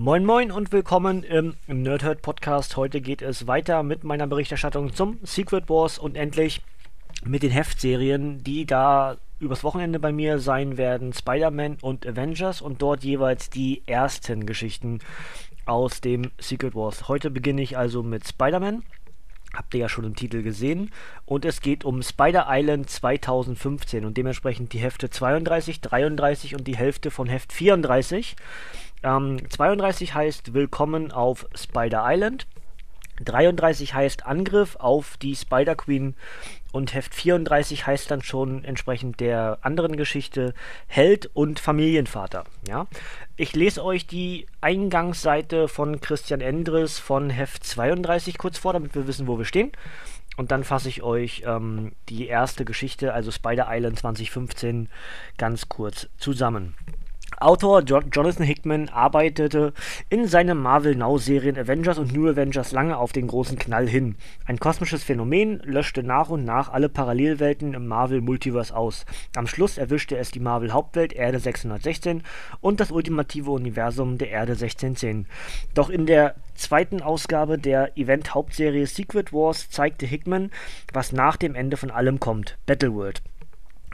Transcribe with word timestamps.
Moin 0.00 0.24
Moin 0.24 0.52
und 0.52 0.70
willkommen 0.70 1.24
im 1.24 1.56
Nerdhurt 1.66 2.22
Podcast. 2.22 2.76
Heute 2.76 3.00
geht 3.00 3.20
es 3.20 3.48
weiter 3.48 3.82
mit 3.82 4.04
meiner 4.04 4.28
Berichterstattung 4.28 4.94
zum 4.94 5.18
Secret 5.24 5.68
Wars 5.68 5.98
und 5.98 6.16
endlich 6.16 6.62
mit 7.24 7.42
den 7.42 7.50
Heftserien, 7.50 8.44
die 8.44 8.64
da 8.64 9.16
übers 9.40 9.64
Wochenende 9.64 9.98
bei 9.98 10.12
mir 10.12 10.38
sein 10.38 10.76
werden. 10.76 11.12
Spider-Man 11.12 11.78
und 11.82 12.06
Avengers 12.06 12.62
und 12.62 12.80
dort 12.80 13.02
jeweils 13.02 13.50
die 13.50 13.82
ersten 13.86 14.46
Geschichten 14.46 15.00
aus 15.66 16.00
dem 16.00 16.30
Secret 16.38 16.76
Wars. 16.76 17.08
Heute 17.08 17.28
beginne 17.32 17.62
ich 17.62 17.76
also 17.76 18.04
mit 18.04 18.24
Spider-Man. 18.28 18.84
Habt 19.54 19.74
ihr 19.74 19.80
ja 19.80 19.88
schon 19.88 20.04
im 20.04 20.14
Titel 20.14 20.42
gesehen. 20.42 20.90
Und 21.24 21.44
es 21.44 21.60
geht 21.60 21.84
um 21.84 22.02
Spider 22.02 22.46
Island 22.48 22.90
2015 22.90 24.04
und 24.04 24.16
dementsprechend 24.16 24.72
die 24.72 24.78
Hefte 24.78 25.10
32, 25.10 25.80
33 25.80 26.54
und 26.54 26.66
die 26.66 26.76
Hälfte 26.76 27.10
von 27.10 27.28
Heft 27.28 27.52
34. 27.52 28.36
Ähm, 29.02 29.38
32 29.48 30.14
heißt 30.14 30.54
Willkommen 30.54 31.12
auf 31.12 31.46
Spider 31.54 32.04
Island. 32.06 32.46
33 33.24 33.94
heißt 33.94 34.26
Angriff 34.26 34.76
auf 34.76 35.16
die 35.16 35.34
Spider 35.34 35.74
Queen 35.74 36.14
und 36.72 36.94
Heft 36.94 37.14
34 37.14 37.86
heißt 37.86 38.10
dann 38.10 38.22
schon 38.22 38.64
entsprechend 38.64 39.20
der 39.20 39.58
anderen 39.62 39.96
Geschichte 39.96 40.54
Held 40.86 41.30
und 41.34 41.60
Familienvater. 41.60 42.44
Ja? 42.66 42.86
Ich 43.36 43.54
lese 43.54 43.84
euch 43.84 44.06
die 44.06 44.46
Eingangsseite 44.60 45.68
von 45.68 46.00
Christian 46.00 46.40
Endres 46.40 46.98
von 46.98 47.30
Heft 47.30 47.64
32 47.64 48.38
kurz 48.38 48.58
vor, 48.58 48.74
damit 48.74 48.94
wir 48.94 49.06
wissen, 49.06 49.26
wo 49.26 49.38
wir 49.38 49.44
stehen. 49.44 49.72
Und 50.36 50.52
dann 50.52 50.62
fasse 50.62 50.88
ich 50.88 51.02
euch 51.02 51.42
ähm, 51.46 51.92
die 52.08 52.28
erste 52.28 52.64
Geschichte, 52.64 53.12
also 53.12 53.32
Spider 53.32 53.66
Island 53.68 53.98
2015, 53.98 54.88
ganz 55.36 55.68
kurz 55.68 56.08
zusammen. 56.16 56.76
Autor 57.40 57.82
jo 57.82 58.00
Jonathan 58.00 58.44
Hickman 58.44 58.88
arbeitete 58.88 59.72
in 60.08 60.26
seinen 60.26 60.58
Marvel 60.58 60.96
Now-Serien 60.96 61.56
Avengers 61.56 61.98
und 61.98 62.12
New 62.12 62.28
Avengers 62.28 62.72
lange 62.72 62.96
auf 62.96 63.12
den 63.12 63.28
großen 63.28 63.58
Knall 63.58 63.88
hin. 63.88 64.16
Ein 64.46 64.58
kosmisches 64.58 65.04
Phänomen 65.04 65.60
löschte 65.64 66.02
nach 66.02 66.30
und 66.30 66.44
nach 66.44 66.72
alle 66.72 66.88
Parallelwelten 66.88 67.74
im 67.74 67.86
Marvel-Multiverse 67.86 68.74
aus. 68.74 69.06
Am 69.36 69.46
Schluss 69.46 69.78
erwischte 69.78 70.16
es 70.16 70.32
die 70.32 70.40
Marvel-Hauptwelt 70.40 71.12
Erde 71.12 71.38
616 71.38 72.24
und 72.60 72.80
das 72.80 72.90
ultimative 72.90 73.52
Universum 73.52 74.18
der 74.18 74.30
Erde 74.30 74.52
1610. 74.52 75.26
Doch 75.74 75.90
in 75.90 76.06
der 76.06 76.34
zweiten 76.56 77.02
Ausgabe 77.02 77.56
der 77.56 77.96
Event-Hauptserie 77.96 78.86
Secret 78.86 79.32
Wars 79.32 79.70
zeigte 79.70 80.06
Hickman, 80.06 80.50
was 80.92 81.12
nach 81.12 81.36
dem 81.36 81.54
Ende 81.54 81.76
von 81.76 81.92
allem 81.92 82.18
kommt: 82.18 82.58
Battleworld. 82.66 83.22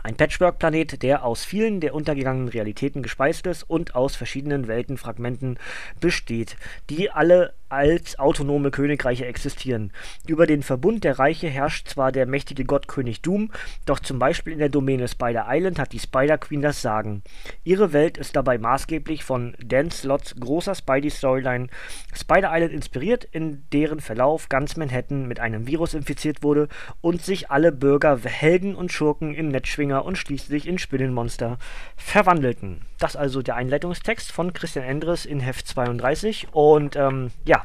Ein 0.06 0.16
Patchwork-Planet, 0.16 1.02
der 1.02 1.24
aus 1.24 1.46
vielen 1.46 1.80
der 1.80 1.94
untergegangenen 1.94 2.48
Realitäten 2.48 3.02
gespeist 3.02 3.46
ist 3.46 3.62
und 3.62 3.94
aus 3.94 4.16
verschiedenen 4.16 4.68
Weltenfragmenten 4.68 5.58
besteht, 5.98 6.58
die 6.90 7.10
alle 7.10 7.54
als 7.74 8.18
autonome 8.18 8.70
Königreiche 8.70 9.26
existieren. 9.26 9.92
Über 10.26 10.46
den 10.46 10.62
Verbund 10.62 11.04
der 11.04 11.18
Reiche 11.18 11.48
herrscht 11.48 11.88
zwar 11.88 12.12
der 12.12 12.26
mächtige 12.26 12.64
Gott 12.64 12.88
König 12.88 13.20
Doom, 13.22 13.50
doch 13.84 14.00
zum 14.00 14.18
Beispiel 14.18 14.52
in 14.52 14.58
der 14.58 14.68
Domäne 14.68 15.08
Spider 15.08 15.46
Island 15.48 15.78
hat 15.78 15.92
die 15.92 15.98
Spider 15.98 16.38
Queen 16.38 16.62
das 16.62 16.80
Sagen. 16.80 17.22
Ihre 17.64 17.92
Welt 17.92 18.18
ist 18.18 18.36
dabei 18.36 18.58
maßgeblich 18.58 19.24
von 19.24 19.56
Dan 19.64 19.90
Slotts 19.90 20.36
großer 20.38 20.74
Spidey-Storyline 20.74 21.68
Spider 22.14 22.50
Island 22.52 22.72
inspiriert, 22.72 23.24
in 23.24 23.64
deren 23.72 24.00
Verlauf 24.00 24.48
ganz 24.48 24.76
Manhattan 24.76 25.26
mit 25.26 25.40
einem 25.40 25.66
Virus 25.66 25.94
infiziert 25.94 26.42
wurde 26.42 26.68
und 27.00 27.22
sich 27.22 27.50
alle 27.50 27.72
Bürger, 27.72 28.18
Helden 28.24 28.74
und 28.74 28.92
Schurken 28.92 29.34
in 29.34 29.48
Netzschwinger 29.48 30.04
und 30.04 30.18
schließlich 30.18 30.66
in 30.66 30.78
Spinnenmonster 30.78 31.58
verwandelten. 31.96 32.82
Das 32.98 33.16
also 33.16 33.42
der 33.42 33.56
Einleitungstext 33.56 34.32
von 34.32 34.52
Christian 34.52 34.84
Endres 34.84 35.26
in 35.26 35.40
Heft 35.40 35.66
32 35.66 36.48
und 36.52 36.96
ähm, 36.96 37.30
ja, 37.44 37.63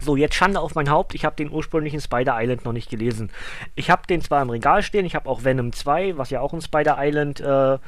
so, 0.00 0.16
jetzt 0.16 0.34
Schande 0.34 0.60
auf 0.60 0.74
mein 0.74 0.90
Haupt, 0.90 1.14
ich 1.14 1.24
habe 1.24 1.36
den 1.36 1.50
ursprünglichen 1.50 2.00
Spider 2.00 2.36
Island 2.38 2.64
noch 2.64 2.72
nicht 2.72 2.90
gelesen. 2.90 3.30
Ich 3.74 3.90
habe 3.90 4.06
den 4.06 4.20
zwar 4.20 4.42
im 4.42 4.50
Regal 4.50 4.82
stehen, 4.82 5.04
ich 5.04 5.14
habe 5.14 5.28
auch 5.28 5.44
Venom 5.44 5.72
2, 5.72 6.16
was 6.16 6.30
ja 6.30 6.40
auch 6.40 6.52
ein 6.52 6.60
Spider 6.60 6.96
Island 6.98 7.40
äh, 7.40 7.78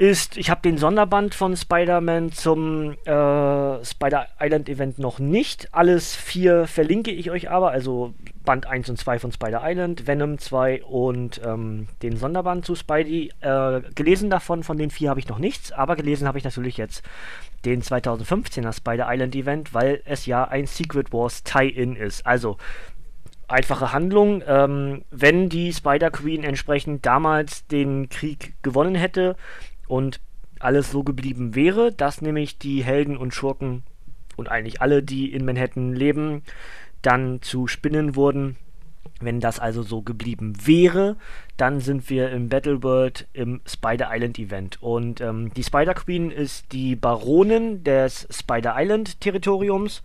ist, 0.00 0.38
ich 0.38 0.48
habe 0.48 0.62
den 0.62 0.78
Sonderband 0.78 1.34
von 1.34 1.54
Spider-Man 1.54 2.32
zum 2.32 2.92
äh, 3.04 3.84
Spider 3.84 4.28
Island 4.40 4.70
Event 4.70 4.98
noch 4.98 5.18
nicht. 5.18 5.68
Alles 5.72 6.16
vier 6.16 6.66
verlinke 6.66 7.10
ich 7.10 7.30
euch 7.30 7.50
aber, 7.50 7.70
also 7.70 8.14
Band 8.42 8.66
1 8.66 8.88
und 8.88 8.96
2 8.96 9.18
von 9.18 9.30
Spider 9.30 9.60
Island, 9.62 10.06
Venom 10.06 10.38
2 10.38 10.84
und 10.84 11.42
ähm, 11.44 11.86
den 12.02 12.16
Sonderband 12.16 12.64
zu 12.64 12.74
Spidey. 12.74 13.30
Äh, 13.40 13.82
gelesen 13.94 14.30
davon, 14.30 14.62
von 14.62 14.78
den 14.78 14.90
vier 14.90 15.10
habe 15.10 15.20
ich 15.20 15.28
noch 15.28 15.38
nichts, 15.38 15.70
aber 15.70 15.96
gelesen 15.96 16.26
habe 16.26 16.38
ich 16.38 16.44
natürlich 16.44 16.78
jetzt 16.78 17.02
den 17.66 17.82
2015er 17.82 18.72
Spider 18.72 19.06
Island 19.06 19.36
Event, 19.36 19.74
weil 19.74 20.00
es 20.06 20.24
ja 20.24 20.44
ein 20.44 20.66
Secret 20.66 21.12
Wars 21.12 21.44
Tie-In 21.44 21.94
ist. 21.94 22.26
Also 22.26 22.56
einfache 23.50 23.92
Handlung. 23.92 24.42
Ähm, 24.46 25.02
wenn 25.10 25.48
die 25.48 25.72
Spider 25.72 26.10
Queen 26.10 26.44
entsprechend 26.44 27.04
damals 27.04 27.66
den 27.66 28.08
Krieg 28.08 28.54
gewonnen 28.62 28.94
hätte, 28.94 29.36
und 29.90 30.20
alles 30.60 30.90
so 30.90 31.02
geblieben 31.02 31.54
wäre, 31.54 31.92
dass 31.92 32.22
nämlich 32.22 32.58
die 32.58 32.84
Helden 32.84 33.16
und 33.16 33.34
Schurken 33.34 33.82
und 34.36 34.48
eigentlich 34.48 34.80
alle, 34.80 35.02
die 35.02 35.32
in 35.32 35.44
Manhattan 35.44 35.94
leben, 35.94 36.42
dann 37.02 37.42
zu 37.42 37.66
Spinnen 37.66 38.14
wurden. 38.14 38.56
Wenn 39.20 39.40
das 39.40 39.58
also 39.58 39.82
so 39.82 40.00
geblieben 40.00 40.54
wäre, 40.64 41.16
dann 41.56 41.80
sind 41.80 42.08
wir 42.08 42.30
im 42.30 42.48
Battleworld 42.48 43.26
im 43.32 43.60
Spider 43.66 44.08
Island 44.10 44.38
Event. 44.38 44.82
Und 44.82 45.20
ähm, 45.20 45.52
die 45.54 45.64
Spider 45.64 45.94
Queen 45.94 46.30
ist 46.30 46.72
die 46.72 46.96
Baronin 46.96 47.82
des 47.82 48.28
Spider 48.30 48.74
Island 48.76 49.20
Territoriums. 49.20 50.02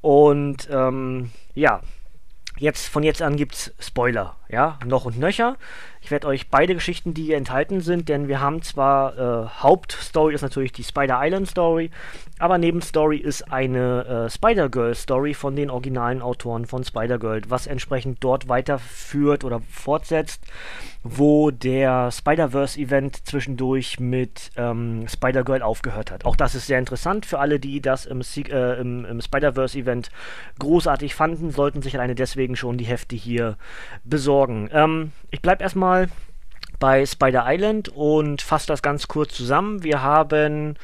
Und 0.00 0.68
ähm, 0.70 1.30
ja, 1.54 1.82
jetzt 2.58 2.88
von 2.88 3.02
jetzt 3.02 3.20
an 3.20 3.36
gibt 3.36 3.54
es 3.54 3.74
Spoiler, 3.78 4.36
ja, 4.54 4.78
noch 4.86 5.04
und 5.04 5.18
nöcher. 5.18 5.56
Ich 6.00 6.10
werde 6.10 6.28
euch 6.28 6.48
beide 6.48 6.74
Geschichten, 6.74 7.12
die 7.12 7.24
hier 7.24 7.36
enthalten 7.36 7.80
sind, 7.80 8.08
denn 8.08 8.28
wir 8.28 8.40
haben 8.40 8.62
zwar 8.62 9.18
äh, 9.18 9.48
Hauptstory 9.48 10.34
ist 10.34 10.42
natürlich 10.42 10.70
die 10.70 10.84
Spider 10.84 11.18
Island 11.20 11.48
Story, 11.48 11.90
aber 12.38 12.58
Nebenstory 12.58 13.16
ist 13.16 13.50
eine 13.50 14.26
äh, 14.26 14.30
Spider-Girl 14.30 14.94
Story 14.94 15.34
von 15.34 15.56
den 15.56 15.70
originalen 15.70 16.20
Autoren 16.22 16.66
von 16.66 16.84
Spider-Girl, 16.84 17.42
was 17.48 17.66
entsprechend 17.66 18.22
dort 18.22 18.48
weiterführt 18.48 19.44
oder 19.44 19.60
fortsetzt, 19.70 20.42
wo 21.02 21.50
der 21.50 22.12
Spider-Verse 22.12 22.78
Event 22.78 23.26
zwischendurch 23.26 23.98
mit 23.98 24.52
ähm, 24.56 25.06
Spider-Girl 25.08 25.62
aufgehört 25.62 26.10
hat. 26.10 26.26
Auch 26.26 26.36
das 26.36 26.54
ist 26.54 26.66
sehr 26.66 26.78
interessant 26.78 27.24
für 27.24 27.38
alle, 27.38 27.58
die 27.58 27.80
das 27.80 28.04
im, 28.04 28.20
äh, 28.20 28.78
im, 28.78 29.06
im 29.06 29.20
Spider-Verse 29.22 29.78
Event 29.78 30.10
großartig 30.58 31.14
fanden, 31.14 31.50
sollten 31.50 31.80
sich 31.80 31.94
alleine 31.94 32.14
deswegen 32.14 32.56
schon 32.56 32.76
die 32.76 32.84
Hefte 32.84 33.16
hier 33.16 33.56
besorgen. 34.04 34.43
Ähm, 34.50 35.12
ich 35.30 35.42
bleibe 35.42 35.62
erstmal 35.62 36.06
mal 36.06 36.12
bei 36.78 37.06
Spider 37.06 37.44
Island 37.46 37.88
und 37.88 38.42
fasse 38.42 38.66
das 38.66 38.82
ganz 38.82 39.08
kurz 39.08 39.34
zusammen. 39.34 39.82
Wir 39.82 40.02
haben 40.02 40.74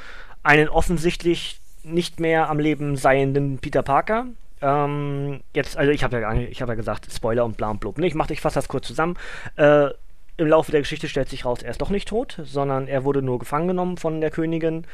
einen 0.42 0.68
offensichtlich 0.68 1.60
nicht 1.82 2.20
mehr 2.20 2.48
am 2.48 2.58
Leben 2.58 2.96
seienden 2.96 3.58
Peter 3.58 3.82
Parker. 3.82 4.26
Ähm, 4.62 5.40
jetzt, 5.54 5.76
also 5.76 5.90
ich 5.90 6.04
habe 6.04 6.20
ja, 6.20 6.30
hab 6.30 6.68
ja 6.68 6.74
gesagt, 6.74 7.08
Spoiler 7.12 7.44
und 7.44 7.56
bla 7.56 7.70
und 7.70 7.80
blub. 7.80 7.98
Ne? 7.98 8.06
Ich, 8.06 8.14
ich 8.14 8.40
fasse 8.40 8.54
das 8.54 8.68
kurz 8.68 8.86
zusammen. 8.86 9.16
Äh, 9.56 9.88
Im 10.36 10.46
Laufe 10.46 10.70
der 10.70 10.80
Geschichte 10.80 11.08
stellt 11.08 11.28
sich 11.28 11.44
raus, 11.44 11.62
er 11.62 11.70
ist 11.70 11.80
doch 11.80 11.90
nicht 11.90 12.08
tot, 12.08 12.38
sondern 12.44 12.88
er 12.88 13.04
wurde 13.04 13.20
nur 13.20 13.38
gefangen 13.38 13.68
genommen 13.68 13.96
von 13.96 14.20
der 14.22 14.30
Königin, 14.30 14.86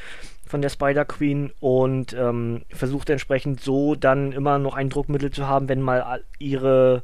von 0.45 0.61
der 0.61 0.69
Spider 0.69 1.05
Queen 1.05 1.51
und 1.59 2.13
ähm, 2.13 2.63
versucht 2.69 3.09
entsprechend 3.09 3.61
so 3.61 3.95
dann 3.95 4.31
immer 4.33 4.59
noch 4.59 4.75
ein 4.75 4.89
Druckmittel 4.89 5.31
zu 5.31 5.47
haben, 5.47 5.69
wenn 5.69 5.81
mal 5.81 6.21
ihre 6.39 7.01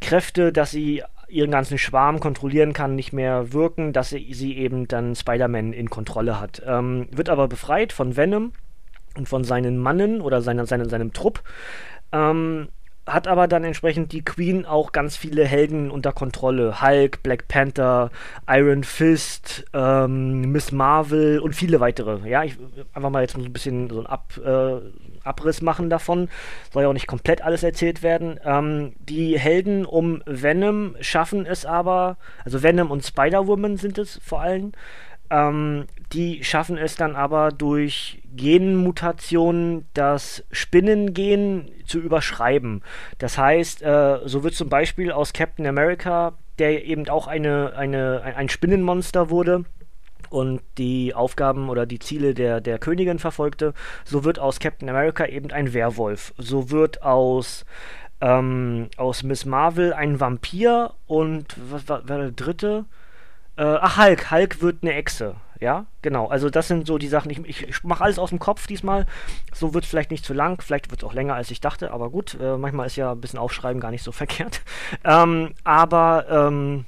Kräfte, 0.00 0.52
dass 0.52 0.70
sie 0.70 1.02
ihren 1.28 1.50
ganzen 1.50 1.78
Schwarm 1.78 2.20
kontrollieren 2.20 2.72
kann, 2.72 2.94
nicht 2.94 3.12
mehr 3.12 3.52
wirken, 3.52 3.92
dass 3.92 4.10
sie, 4.10 4.32
sie 4.32 4.56
eben 4.56 4.86
dann 4.88 5.16
Spider-Man 5.16 5.72
in 5.72 5.90
Kontrolle 5.90 6.40
hat. 6.40 6.62
Ähm, 6.66 7.08
wird 7.10 7.28
aber 7.28 7.48
befreit 7.48 7.92
von 7.92 8.16
Venom 8.16 8.52
und 9.16 9.28
von 9.28 9.44
seinen 9.44 9.78
Mannen 9.78 10.20
oder 10.20 10.42
seiner, 10.42 10.66
seine, 10.66 10.88
seinem 10.88 11.12
Trupp. 11.12 11.42
Ähm, 12.12 12.68
hat 13.06 13.28
aber 13.28 13.46
dann 13.46 13.62
entsprechend 13.62 14.12
die 14.12 14.24
Queen 14.24 14.66
auch 14.66 14.90
ganz 14.90 15.16
viele 15.16 15.44
Helden 15.44 15.90
unter 15.92 16.12
Kontrolle. 16.12 16.82
Hulk, 16.82 17.22
Black 17.22 17.46
Panther, 17.46 18.10
Iron 18.48 18.82
Fist, 18.82 19.64
ähm, 19.72 20.40
Miss 20.52 20.72
Marvel 20.72 21.38
und 21.38 21.54
viele 21.54 21.78
weitere. 21.78 22.28
Ja, 22.28 22.42
ich 22.42 22.58
einfach 22.92 23.10
mal 23.10 23.22
jetzt 23.22 23.34
so 23.34 23.40
ein 23.40 23.52
bisschen 23.52 23.88
so 23.90 24.00
ein 24.00 24.06
Ab, 24.06 24.36
äh, 24.44 24.80
Abriss 25.26 25.62
machen 25.62 25.90
davon. 25.90 26.28
Soll 26.72 26.82
ja 26.82 26.88
auch 26.88 26.92
nicht 26.92 27.06
komplett 27.06 27.42
alles 27.42 27.62
erzählt 27.62 28.02
werden. 28.02 28.40
Ähm, 28.44 28.94
die 28.98 29.38
Helden 29.38 29.84
um 29.84 30.22
Venom 30.26 30.96
schaffen 31.00 31.46
es 31.46 31.66
aber, 31.66 32.16
also 32.44 32.62
Venom 32.62 32.90
und 32.90 33.04
Spider-Woman 33.04 33.76
sind 33.76 33.98
es 33.98 34.20
vor 34.24 34.40
allem, 34.40 34.72
ähm, 35.30 35.86
die 36.12 36.44
schaffen 36.44 36.78
es 36.78 36.94
dann 36.94 37.16
aber 37.16 37.50
durch 37.50 38.22
Genmutationen 38.34 39.86
das 39.94 40.44
Spinnengen 40.52 41.70
zu 41.84 41.98
überschreiben. 41.98 42.82
Das 43.18 43.38
heißt, 43.38 43.82
äh, 43.82 44.18
so 44.24 44.44
wird 44.44 44.54
zum 44.54 44.68
Beispiel 44.68 45.10
aus 45.10 45.32
Captain 45.32 45.66
America, 45.66 46.34
der 46.58 46.84
eben 46.84 47.08
auch 47.08 47.26
eine, 47.26 47.74
eine, 47.76 48.22
ein 48.36 48.48
Spinnenmonster 48.48 49.30
wurde, 49.30 49.64
und 50.30 50.60
die 50.78 51.14
Aufgaben 51.14 51.68
oder 51.68 51.86
die 51.86 51.98
Ziele 51.98 52.34
der, 52.34 52.60
der 52.60 52.78
Königin 52.78 53.18
verfolgte, 53.18 53.74
so 54.04 54.24
wird 54.24 54.38
aus 54.38 54.60
Captain 54.60 54.88
America 54.88 55.26
eben 55.26 55.50
ein 55.50 55.72
Werwolf. 55.72 56.34
So 56.38 56.70
wird 56.70 57.02
aus, 57.02 57.64
ähm, 58.20 58.88
aus 58.96 59.22
Miss 59.22 59.44
Marvel 59.44 59.92
ein 59.92 60.20
Vampir 60.20 60.94
und 61.06 61.56
was 61.70 61.88
war, 61.88 62.02
der 62.02 62.30
dritte? 62.30 62.84
Äh, 63.56 63.62
ach, 63.62 63.98
Hulk. 63.98 64.30
Hulk 64.30 64.60
wird 64.60 64.82
eine 64.82 64.94
Echse. 64.94 65.36
Ja, 65.60 65.86
genau. 66.02 66.26
Also 66.26 66.50
das 66.50 66.68
sind 66.68 66.86
so 66.86 66.98
die 66.98 67.08
Sachen. 67.08 67.30
Ich, 67.30 67.38
ich, 67.46 67.68
ich 67.68 67.84
mache 67.84 68.04
alles 68.04 68.18
aus 68.18 68.30
dem 68.30 68.38
Kopf 68.38 68.66
diesmal. 68.66 69.06
So 69.54 69.72
wird 69.72 69.84
es 69.84 69.90
vielleicht 69.90 70.10
nicht 70.10 70.24
zu 70.24 70.34
lang. 70.34 70.60
Vielleicht 70.60 70.90
wird 70.90 71.02
es 71.02 71.08
auch 71.08 71.14
länger, 71.14 71.34
als 71.34 71.50
ich 71.50 71.60
dachte. 71.60 71.92
Aber 71.92 72.10
gut, 72.10 72.36
äh, 72.40 72.58
manchmal 72.58 72.86
ist 72.86 72.96
ja 72.96 73.12
ein 73.12 73.20
bisschen 73.20 73.38
Aufschreiben 73.38 73.80
gar 73.80 73.90
nicht 73.90 74.02
so 74.02 74.12
verkehrt. 74.12 74.60
Ähm, 75.04 75.54
aber 75.64 76.26
ähm, 76.28 76.84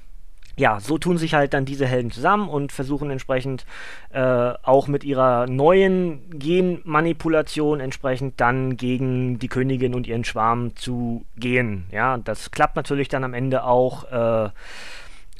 ja, 0.59 0.81
so 0.81 0.99
tun 0.99 1.19
sich 1.19 1.35
halt 1.35 1.55
dann 1.55 1.65
diese 1.65 1.87
Helden 1.87 2.11
zusammen 2.11 2.49
und 2.49 2.73
versuchen 2.73 3.11
entsprechend 3.11 3.65
äh, 4.11 4.53
auch 4.63 4.89
mit 4.89 5.05
ihrer 5.05 5.47
neuen 5.47 6.29
Genmanipulation 6.31 7.81
entsprechend 7.81 8.41
dann 8.41 8.77
gegen 8.77 9.39
die 9.39 9.49
Königin 9.49 9.95
und 9.95 10.07
ihren 10.07 10.25
Schwarm 10.25 10.75
zu 10.77 11.25
gehen. 11.37 11.87
Ja, 11.93 12.19
das 12.19 12.51
klappt 12.51 12.77
natürlich 12.77 13.09
dann 13.09 13.25
am 13.25 13.35
Ende 13.35 13.65
auch. 13.65 14.11
Äh, 14.11 14.51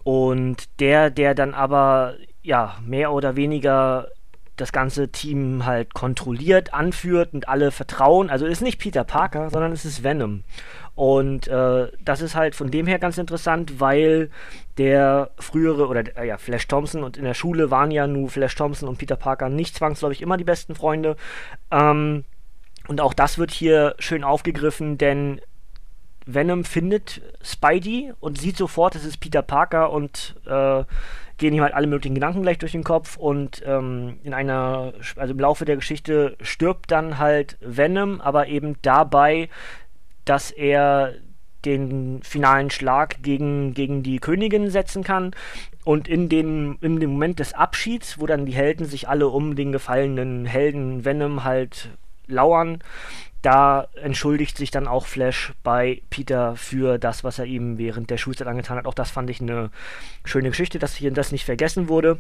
und 0.05 0.81
der, 0.81 1.11
der 1.11 1.35
dann 1.35 1.53
aber 1.53 2.15
ja 2.43 2.77
mehr 2.85 3.13
oder 3.13 3.37
weniger 3.37 4.09
das 4.61 4.73
ganze 4.73 5.09
Team 5.09 5.65
halt 5.65 5.95
kontrolliert, 5.95 6.75
anführt 6.75 7.33
und 7.33 7.49
alle 7.49 7.71
vertrauen. 7.71 8.31
Also 8.31 8.47
ist 8.47 8.61
nicht 8.63 8.79
Peter 8.79 9.05
Parker, 9.05 9.51
sondern 9.51 9.73
es 9.73 9.85
ist 9.85 10.03
Venom. 10.03 10.45
Und 10.95 11.47
äh, 11.47 11.93
das 12.05 12.21
ist 12.21 12.35
halt 12.35 12.55
von 12.55 12.71
dem 12.71 12.87
her 12.87 12.99
ganz 12.99 13.19
interessant, 13.19 13.81
weil 13.81 14.31
der 14.79 15.31
frühere, 15.39 15.87
oder 15.87 16.17
äh, 16.17 16.27
ja, 16.27 16.39
Flash 16.39 16.67
Thompson 16.67 17.05
und 17.05 17.17
in 17.17 17.25
der 17.25 17.35
Schule 17.35 17.71
waren 17.71 17.91
ja 17.91 18.07
nur 18.07 18.29
Flash 18.29 18.57
Thompson 18.57 18.89
und 18.89 18.99
Peter 18.99 19.17
Parker 19.17 19.49
nicht 19.49 19.77
zwangsläufig 19.77 20.23
immer 20.23 20.37
die 20.37 20.45
besten 20.45 20.75
Freunde. 20.75 21.17
Ähm, 21.71 22.25
und 22.89 23.01
auch 23.01 23.15
das 23.15 23.39
wird 23.39 23.51
hier 23.51 23.95
schön 23.99 24.25
aufgegriffen, 24.25 24.99
denn 24.99 25.41
Venom 26.27 26.65
findet 26.65 27.23
Spidey 27.43 28.13
und 28.21 28.39
sieht 28.39 28.57
sofort, 28.57 28.95
es 28.95 29.05
ist 29.05 29.19
Peter 29.19 29.43
Parker 29.43 29.93
und 29.93 30.37
äh, 30.47 30.85
gehen 31.39 31.55
ihm 31.55 31.63
halt 31.63 31.75
alle 31.75 31.87
möglichen 31.87 32.15
Gedanken 32.15 32.43
gleich 32.43 32.59
durch 32.59 32.73
den 32.73 32.85
Kopf 32.85 33.17
und 33.17 33.63
ähm, 33.65 34.19
in 34.25 34.35
einer, 34.35 34.93
also 35.17 35.33
im 35.33 35.41
Laufe 35.41 35.65
der 35.65 35.77
Geschichte 35.77 36.37
stirbt 36.41 36.91
dann 36.91 37.19
halt 37.19 37.57
Venom, 37.61 38.21
aber 38.21 38.49
eben 38.49 38.77
dabei, 38.83 39.49
dass 40.25 40.51
er 40.51 41.15
den 41.65 42.23
finalen 42.23 42.71
Schlag 42.71 43.23
gegen, 43.23 43.75
gegen 43.75 44.03
die 44.03 44.19
Königin 44.19 44.71
setzen 44.71 45.03
kann. 45.03 45.33
Und 45.85 46.07
in, 46.07 46.29
den, 46.29 46.77
in 46.81 47.01
dem 47.01 47.11
Moment 47.11 47.39
des 47.39 47.55
Abschieds, 47.55 48.21
wo 48.21 48.27
dann 48.27 48.47
die 48.47 48.53
Helden 48.53 48.85
sich 48.85 49.09
alle 49.09 49.29
um 49.29 49.57
den 49.57 49.73
gefallenen 49.73 50.45
Helden 50.45 51.05
Venom 51.05 51.45
halt 51.45 51.91
lauern, 52.29 52.79
da 53.43 53.87
entschuldigt 54.03 54.57
sich 54.57 54.71
dann 54.71 54.89
auch 54.89 55.07
Flash 55.07 55.53
bei 55.63 56.03
Peter 56.11 56.57
für 56.57 56.99
das, 56.99 57.23
was 57.23 57.39
er 57.39 57.45
ihm 57.45 57.79
während 57.79 58.11
der 58.11 58.19
Schulzeit 58.19 58.49
angetan 58.49 58.79
hat. 58.79 58.87
Auch 58.87 58.95
das 58.95 59.11
fand 59.11 59.31
ich 59.31 59.41
eine 59.41 59.71
schöne 60.25 60.51
Geschichte, 60.51 60.79
dass 60.79 60.97
hier 60.97 61.13
das 61.13 61.33
nicht 61.33 61.45
vergessen 61.45 61.89
wurde. 61.89 62.19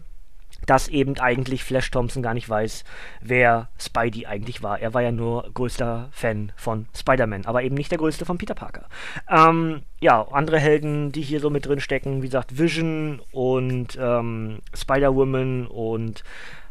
Dass 0.67 0.89
eben 0.89 1.19
eigentlich 1.19 1.63
Flash 1.63 1.91
Thompson 1.91 2.23
gar 2.23 2.35
nicht 2.35 2.49
weiß, 2.49 2.85
wer 3.21 3.69
Spidey 3.79 4.27
eigentlich 4.27 4.63
war. 4.63 4.81
Er 4.81 4.93
war 4.95 5.03
ja 5.03 5.13
nur 5.13 5.49
größter 5.53 6.09
Fan 6.11 6.53
von 6.57 6.87
Spider-Man, 6.97 7.45
aber 7.47 7.63
eben 7.63 7.75
nicht 7.75 7.91
der 7.91 7.99
größte 7.99 8.25
von 8.25 8.39
Peter 8.39 8.55
Parker. 8.55 8.87
Ähm, 9.29 9.83
ja, 10.01 10.27
andere 10.33 10.59
Helden, 10.59 11.13
die 11.13 11.23
hier 11.23 11.41
so 11.41 11.51
mit 11.51 11.67
drin 11.67 11.81
stecken, 11.81 12.23
wie 12.23 12.27
gesagt, 12.27 12.59
Vision 12.59 13.21
und 13.31 13.99
ähm, 14.01 14.61
Spider-Woman 14.75 15.67
und 15.67 16.25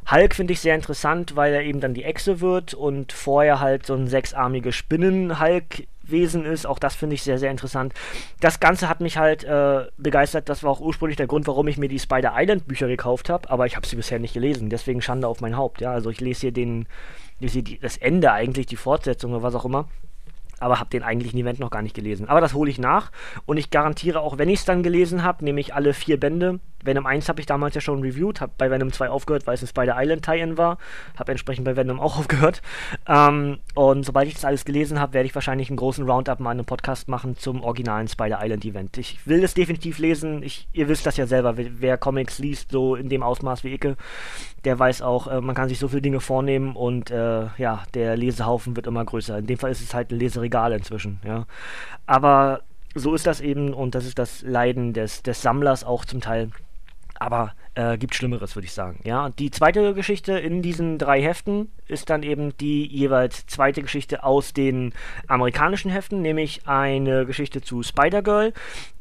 Hulk 0.09 0.35
finde 0.35 0.53
ich 0.53 0.61
sehr 0.61 0.75
interessant, 0.75 1.35
weil 1.35 1.53
er 1.53 1.63
eben 1.63 1.81
dann 1.81 1.93
die 1.93 2.03
Echse 2.03 2.39
wird 2.39 2.73
und 2.73 3.11
vorher 3.11 3.59
halt 3.59 3.85
so 3.85 3.93
ein 3.93 4.07
sechsarmiges 4.07 4.75
Spinnen-Hulk 4.75 5.87
Wesen 6.09 6.45
ist. 6.45 6.65
Auch 6.65 6.79
das 6.79 6.95
finde 6.95 7.15
ich 7.15 7.23
sehr, 7.23 7.37
sehr 7.37 7.51
interessant. 7.51 7.93
Das 8.39 8.59
Ganze 8.59 8.87
hat 8.87 9.01
mich 9.01 9.17
halt 9.17 9.43
äh, 9.43 9.85
begeistert. 9.97 10.49
Das 10.49 10.63
war 10.63 10.71
auch 10.71 10.79
ursprünglich 10.79 11.17
der 11.17 11.27
Grund, 11.27 11.47
warum 11.47 11.67
ich 11.67 11.77
mir 11.77 11.89
die 11.89 11.99
Spider 11.99 12.33
Island 12.35 12.65
Bücher 12.67 12.87
gekauft 12.87 13.29
habe. 13.29 13.49
Aber 13.49 13.65
ich 13.65 13.75
habe 13.75 13.85
sie 13.85 13.95
bisher 13.97 14.19
nicht 14.19 14.33
gelesen. 14.33 14.69
Deswegen 14.69 15.01
Schande 15.01 15.27
auf 15.27 15.41
mein 15.41 15.57
Haupt. 15.57 15.81
Ja, 15.81 15.91
also 15.91 16.09
ich 16.09 16.21
lese 16.21 16.41
hier 16.41 16.51
den, 16.51 16.87
lese 17.39 17.61
das 17.81 17.97
Ende 17.97 18.31
eigentlich, 18.31 18.67
die 18.67 18.75
Fortsetzung 18.75 19.33
oder 19.33 19.43
was 19.43 19.55
auch 19.55 19.65
immer 19.65 19.87
aber 20.59 20.79
habe 20.79 20.89
den 20.89 21.03
eigentlichen 21.03 21.39
Event 21.39 21.59
noch 21.59 21.69
gar 21.69 21.81
nicht 21.81 21.95
gelesen. 21.95 22.27
Aber 22.27 22.41
das 22.41 22.53
hole 22.53 22.69
ich 22.69 22.79
nach 22.79 23.11
und 23.45 23.57
ich 23.57 23.69
garantiere 23.69 24.21
auch, 24.21 24.37
wenn 24.37 24.49
ich 24.49 24.59
es 24.59 24.65
dann 24.65 24.83
gelesen 24.83 25.23
habe, 25.23 25.43
nämlich 25.43 25.73
alle 25.73 25.93
vier 25.93 26.19
Bände. 26.19 26.59
Venom 26.83 27.05
1 27.05 27.27
habe 27.29 27.39
ich 27.39 27.45
damals 27.45 27.75
ja 27.75 27.81
schon 27.81 28.01
reviewed, 28.01 28.41
habe 28.41 28.51
bei 28.57 28.69
Venom 28.69 28.91
2 28.91 29.09
aufgehört, 29.09 29.47
weil 29.47 29.55
es 29.55 29.61
ein 29.61 29.67
Spider 29.67 29.95
Island 29.97 30.23
Tie-In 30.23 30.57
war, 30.57 30.77
habe 31.17 31.31
entsprechend 31.31 31.65
bei 31.65 31.75
Venom 31.75 31.99
auch 31.99 32.17
aufgehört. 32.19 32.61
Ähm, 33.07 33.59
und 33.75 34.03
sobald 34.03 34.27
ich 34.27 34.35
das 34.35 34.45
alles 34.45 34.65
gelesen 34.65 34.99
habe, 34.99 35.13
werde 35.13 35.27
ich 35.27 35.35
wahrscheinlich 35.35 35.69
einen 35.69 35.77
großen 35.77 36.09
Roundup 36.09 36.39
mal 36.39 36.51
in 36.51 36.59
einem 36.59 36.65
Podcast 36.65 37.07
machen 37.07 37.37
zum 37.37 37.63
originalen 37.63 38.07
Spider 38.07 38.39
Island 38.41 38.65
Event. 38.65 38.97
Ich 38.97 39.25
will 39.25 39.43
es 39.43 39.53
definitiv 39.53 39.97
lesen. 39.99 40.43
Ich, 40.43 40.67
ihr 40.73 40.87
wisst 40.87 41.05
das 41.05 41.17
ja 41.17 41.27
selber, 41.27 41.55
wer 41.57 41.97
Comics 41.97 42.39
liest, 42.39 42.71
so 42.71 42.95
in 42.95 43.09
dem 43.09 43.23
Ausmaß 43.23 43.63
wie 43.63 43.73
Icke, 43.73 43.97
der 44.63 44.77
weiß 44.77 45.01
auch, 45.01 45.27
äh, 45.27 45.41
man 45.41 45.55
kann 45.55 45.69
sich 45.69 45.79
so 45.79 45.87
viele 45.87 46.01
Dinge 46.01 46.19
vornehmen 46.19 46.75
und 46.75 47.11
äh, 47.11 47.47
ja, 47.57 47.83
der 47.93 48.17
Lesehaufen 48.17 48.75
wird 48.75 48.87
immer 48.87 49.03
größer. 49.03 49.37
In 49.37 49.47
dem 49.47 49.57
Fall 49.57 49.71
ist 49.71 49.81
es 49.81 49.93
halt 49.93 50.11
ein 50.11 50.19
Leseregal 50.19 50.71
inzwischen, 50.73 51.19
ja. 51.25 51.45
Aber 52.05 52.61
so 52.95 53.13
ist 53.15 53.27
das 53.27 53.41
eben 53.41 53.73
und 53.73 53.95
das 53.95 54.05
ist 54.05 54.19
das 54.19 54.41
Leiden 54.41 54.93
des, 54.93 55.23
des 55.23 55.41
Sammlers 55.41 55.83
auch 55.83 56.05
zum 56.05 56.21
Teil. 56.21 56.49
Aber 57.19 57.53
äh, 57.77 57.97
gibt 57.97 58.15
Schlimmeres, 58.15 58.55
würde 58.55 58.65
ich 58.65 58.73
sagen. 58.73 58.99
Ja, 59.03 59.29
die 59.29 59.51
zweite 59.51 59.93
Geschichte 59.93 60.33
in 60.33 60.61
diesen 60.61 60.97
drei 60.97 61.21
Heften 61.21 61.71
ist 61.87 62.09
dann 62.09 62.23
eben 62.23 62.57
die 62.57 62.85
jeweils 62.85 63.45
zweite 63.45 63.81
Geschichte 63.81 64.23
aus 64.23 64.53
den 64.53 64.93
amerikanischen 65.27 65.91
Heften, 65.91 66.21
nämlich 66.21 66.67
eine 66.67 67.25
Geschichte 67.25 67.61
zu 67.61 67.83
Spider-Girl, 67.83 68.53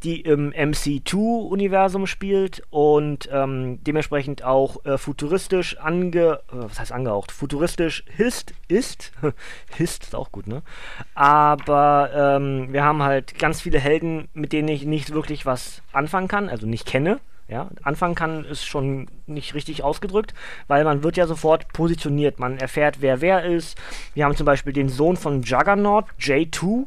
die 0.03 0.21
im 0.21 0.53
MC2-Universum 0.53 2.07
spielt 2.07 2.63
und 2.71 3.29
ähm, 3.33 3.83
dementsprechend 3.83 4.45
auch 4.45 4.85
äh, 4.85 4.99
futuristisch 4.99 5.79
ange... 5.79 6.41
Äh, 6.51 6.67
was 6.67 6.81
heißt 6.81 6.93
angehaucht? 6.93 7.33
Futuristisch 7.33 8.05
hist 8.17 8.55
ist. 8.69 9.13
hist 9.77 10.05
ist 10.05 10.15
auch 10.15 10.33
gut, 10.33 10.47
ne? 10.47 10.63
Aber 11.15 12.11
ähm, 12.15 12.73
wir 12.73 12.85
haben 12.85 13.03
halt 13.03 13.39
ganz 13.39 13.61
viele 13.61 13.79
Helden, 13.79 14.29
mit 14.35 14.53
denen 14.53 14.69
ich 14.69 14.85
nicht 14.85 15.13
wirklich 15.13 15.47
was 15.47 15.83
anfangen 15.93 16.29
kann, 16.29 16.49
also 16.49 16.67
nicht 16.67 16.87
kenne 16.87 17.21
ja, 17.48 17.70
anfangen 17.82 18.14
kann 18.14 18.44
ist 18.44 18.64
schon 18.64 19.08
nicht 19.26 19.54
richtig 19.54 19.84
ausgedrückt, 19.84 20.34
weil 20.66 20.84
man 20.84 21.02
wird 21.02 21.16
ja 21.16 21.26
sofort 21.26 21.69
positioniert. 21.72 22.38
Man 22.40 22.58
erfährt, 22.58 23.00
wer 23.00 23.20
wer 23.20 23.44
ist. 23.44 23.78
Wir 24.14 24.25
haben 24.25 24.37
zum 24.37 24.46
Beispiel 24.46 24.72
den 24.72 24.88
Sohn 24.88 25.16
von 25.16 25.43
Juggernaut, 25.43 26.06
J2, 26.20 26.86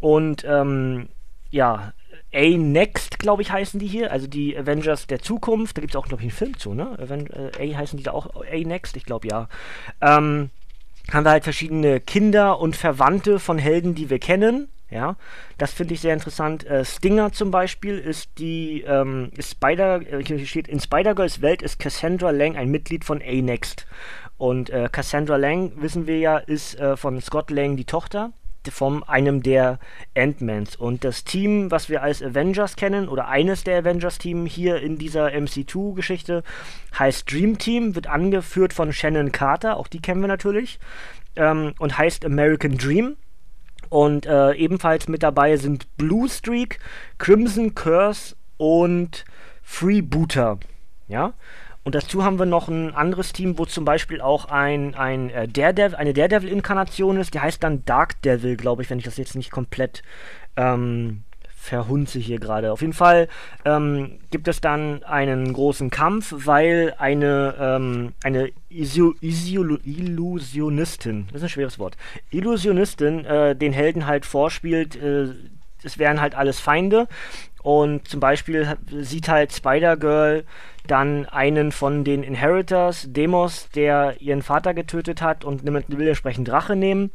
und 0.00 0.44
ähm, 0.44 1.08
ja, 1.50 1.92
A-Next, 2.34 3.18
glaube 3.18 3.42
ich, 3.42 3.50
heißen 3.50 3.78
die 3.78 3.86
hier, 3.86 4.10
also 4.12 4.26
die 4.26 4.56
Avengers 4.56 5.06
der 5.06 5.20
Zukunft. 5.20 5.76
Da 5.76 5.80
gibt 5.80 5.94
es 5.94 5.96
auch, 5.96 6.06
glaube 6.06 6.22
ich, 6.22 6.26
einen 6.26 6.36
Film 6.36 6.58
zu, 6.58 6.74
ne? 6.74 6.98
Aven 6.98 7.28
äh, 7.30 7.72
A 7.72 7.78
heißen 7.78 7.96
die 7.96 8.02
da 8.02 8.10
auch 8.10 8.34
A-Next? 8.36 8.96
Ich 8.96 9.04
glaube 9.04 9.28
ja. 9.28 9.48
Ähm, 10.00 10.50
haben 11.12 11.24
wir 11.24 11.30
halt 11.30 11.44
verschiedene 11.44 12.00
Kinder 12.00 12.58
und 12.58 12.76
Verwandte 12.76 13.38
von 13.38 13.58
Helden, 13.58 13.94
die 13.94 14.10
wir 14.10 14.18
kennen. 14.18 14.68
Ja, 14.94 15.16
das 15.58 15.72
finde 15.72 15.94
ich 15.94 16.00
sehr 16.00 16.14
interessant. 16.14 16.64
Äh, 16.66 16.84
Stinger 16.84 17.32
zum 17.32 17.50
Beispiel 17.50 17.98
ist 17.98 18.38
die 18.38 18.82
ähm, 18.82 19.32
Spider, 19.40 20.00
äh, 20.00 20.46
steht 20.46 20.68
in 20.68 20.78
Spider-Girls 20.78 21.42
Welt 21.42 21.62
ist 21.62 21.80
Cassandra 21.80 22.30
Lang 22.30 22.54
ein 22.54 22.70
Mitglied 22.70 23.04
von 23.04 23.20
A-Next. 23.20 23.88
Und 24.38 24.70
äh, 24.70 24.88
Cassandra 24.92 25.34
Lang, 25.34 25.72
wissen 25.74 26.06
wir 26.06 26.20
ja, 26.20 26.38
ist 26.38 26.78
äh, 26.78 26.96
von 26.96 27.20
Scott 27.20 27.50
Lang 27.50 27.76
die 27.76 27.86
Tochter 27.86 28.32
von 28.70 29.02
einem 29.02 29.42
der 29.42 29.80
Ant-Mans. 30.16 30.76
Und 30.76 31.02
das 31.02 31.24
Team, 31.24 31.72
was 31.72 31.88
wir 31.88 32.04
als 32.04 32.22
Avengers 32.22 32.76
kennen, 32.76 33.08
oder 33.08 33.26
eines 33.26 33.64
der 33.64 33.80
Avengers-Team 33.80 34.46
hier 34.46 34.80
in 34.80 34.96
dieser 34.96 35.26
MC2-Geschichte, 35.26 36.44
heißt 36.96 37.30
Dream 37.30 37.58
Team, 37.58 37.96
wird 37.96 38.06
angeführt 38.06 38.72
von 38.72 38.92
Shannon 38.92 39.32
Carter, 39.32 39.76
auch 39.76 39.88
die 39.88 40.00
kennen 40.00 40.20
wir 40.20 40.28
natürlich, 40.28 40.78
ähm, 41.34 41.74
und 41.80 41.98
heißt 41.98 42.24
American 42.24 42.78
Dream. 42.78 43.16
Und 43.88 44.26
äh, 44.26 44.52
ebenfalls 44.54 45.08
mit 45.08 45.22
dabei 45.22 45.56
sind 45.56 45.96
Blue 45.96 46.28
Streak, 46.28 46.78
Crimson 47.18 47.74
Curse 47.74 48.36
und 48.56 49.24
Freebooter. 49.62 50.58
Ja. 51.08 51.34
Und 51.84 51.94
dazu 51.94 52.24
haben 52.24 52.38
wir 52.38 52.46
noch 52.46 52.68
ein 52.68 52.94
anderes 52.94 53.34
Team, 53.34 53.58
wo 53.58 53.66
zum 53.66 53.84
Beispiel 53.84 54.22
auch 54.22 54.46
ein, 54.46 54.94
ein 54.94 55.28
äh, 55.28 55.46
Daredevil, 55.46 55.96
eine 55.96 56.14
Daredevil-Inkarnation 56.14 57.18
ist, 57.18 57.34
die 57.34 57.40
heißt 57.40 57.62
dann 57.62 57.84
Dark 57.84 58.22
Devil, 58.22 58.56
glaube 58.56 58.82
ich, 58.82 58.88
wenn 58.88 58.98
ich 58.98 59.04
das 59.04 59.18
jetzt 59.18 59.36
nicht 59.36 59.50
komplett 59.50 60.02
ähm, 60.56 61.24
verhunze 61.64 62.18
hier 62.18 62.38
gerade. 62.38 62.72
Auf 62.72 62.82
jeden 62.82 62.92
Fall 62.92 63.28
ähm, 63.64 64.18
gibt 64.30 64.48
es 64.48 64.60
dann 64.60 65.02
einen 65.04 65.52
großen 65.52 65.90
Kampf, 65.90 66.34
weil 66.36 66.94
eine, 66.98 67.54
ähm, 67.58 68.12
eine 68.22 68.50
Isio 68.68 69.14
Isio 69.20 69.78
Illusionistin, 69.84 71.26
das 71.28 71.36
ist 71.36 71.44
ein 71.44 71.48
schweres 71.48 71.78
Wort, 71.78 71.96
Illusionistin 72.30 73.24
äh, 73.24 73.56
den 73.56 73.72
Helden 73.72 74.06
halt 74.06 74.26
vorspielt, 74.26 74.96
äh, 74.96 75.28
es 75.82 75.98
wären 75.98 76.20
halt 76.20 76.34
alles 76.34 76.60
Feinde. 76.60 77.08
Und 77.62 78.08
zum 78.08 78.20
Beispiel 78.20 78.76
sieht 79.00 79.28
halt 79.30 79.54
Spider-Girl 79.54 80.44
dann 80.86 81.24
einen 81.24 81.72
von 81.72 82.04
den 82.04 82.22
Inheritors, 82.22 83.06
Demos, 83.08 83.70
der 83.74 84.20
ihren 84.20 84.42
Vater 84.42 84.74
getötet 84.74 85.22
hat 85.22 85.46
und 85.46 85.64
will 85.64 86.08
entsprechend 86.08 86.50
Rache 86.50 86.76
nehmen. 86.76 87.10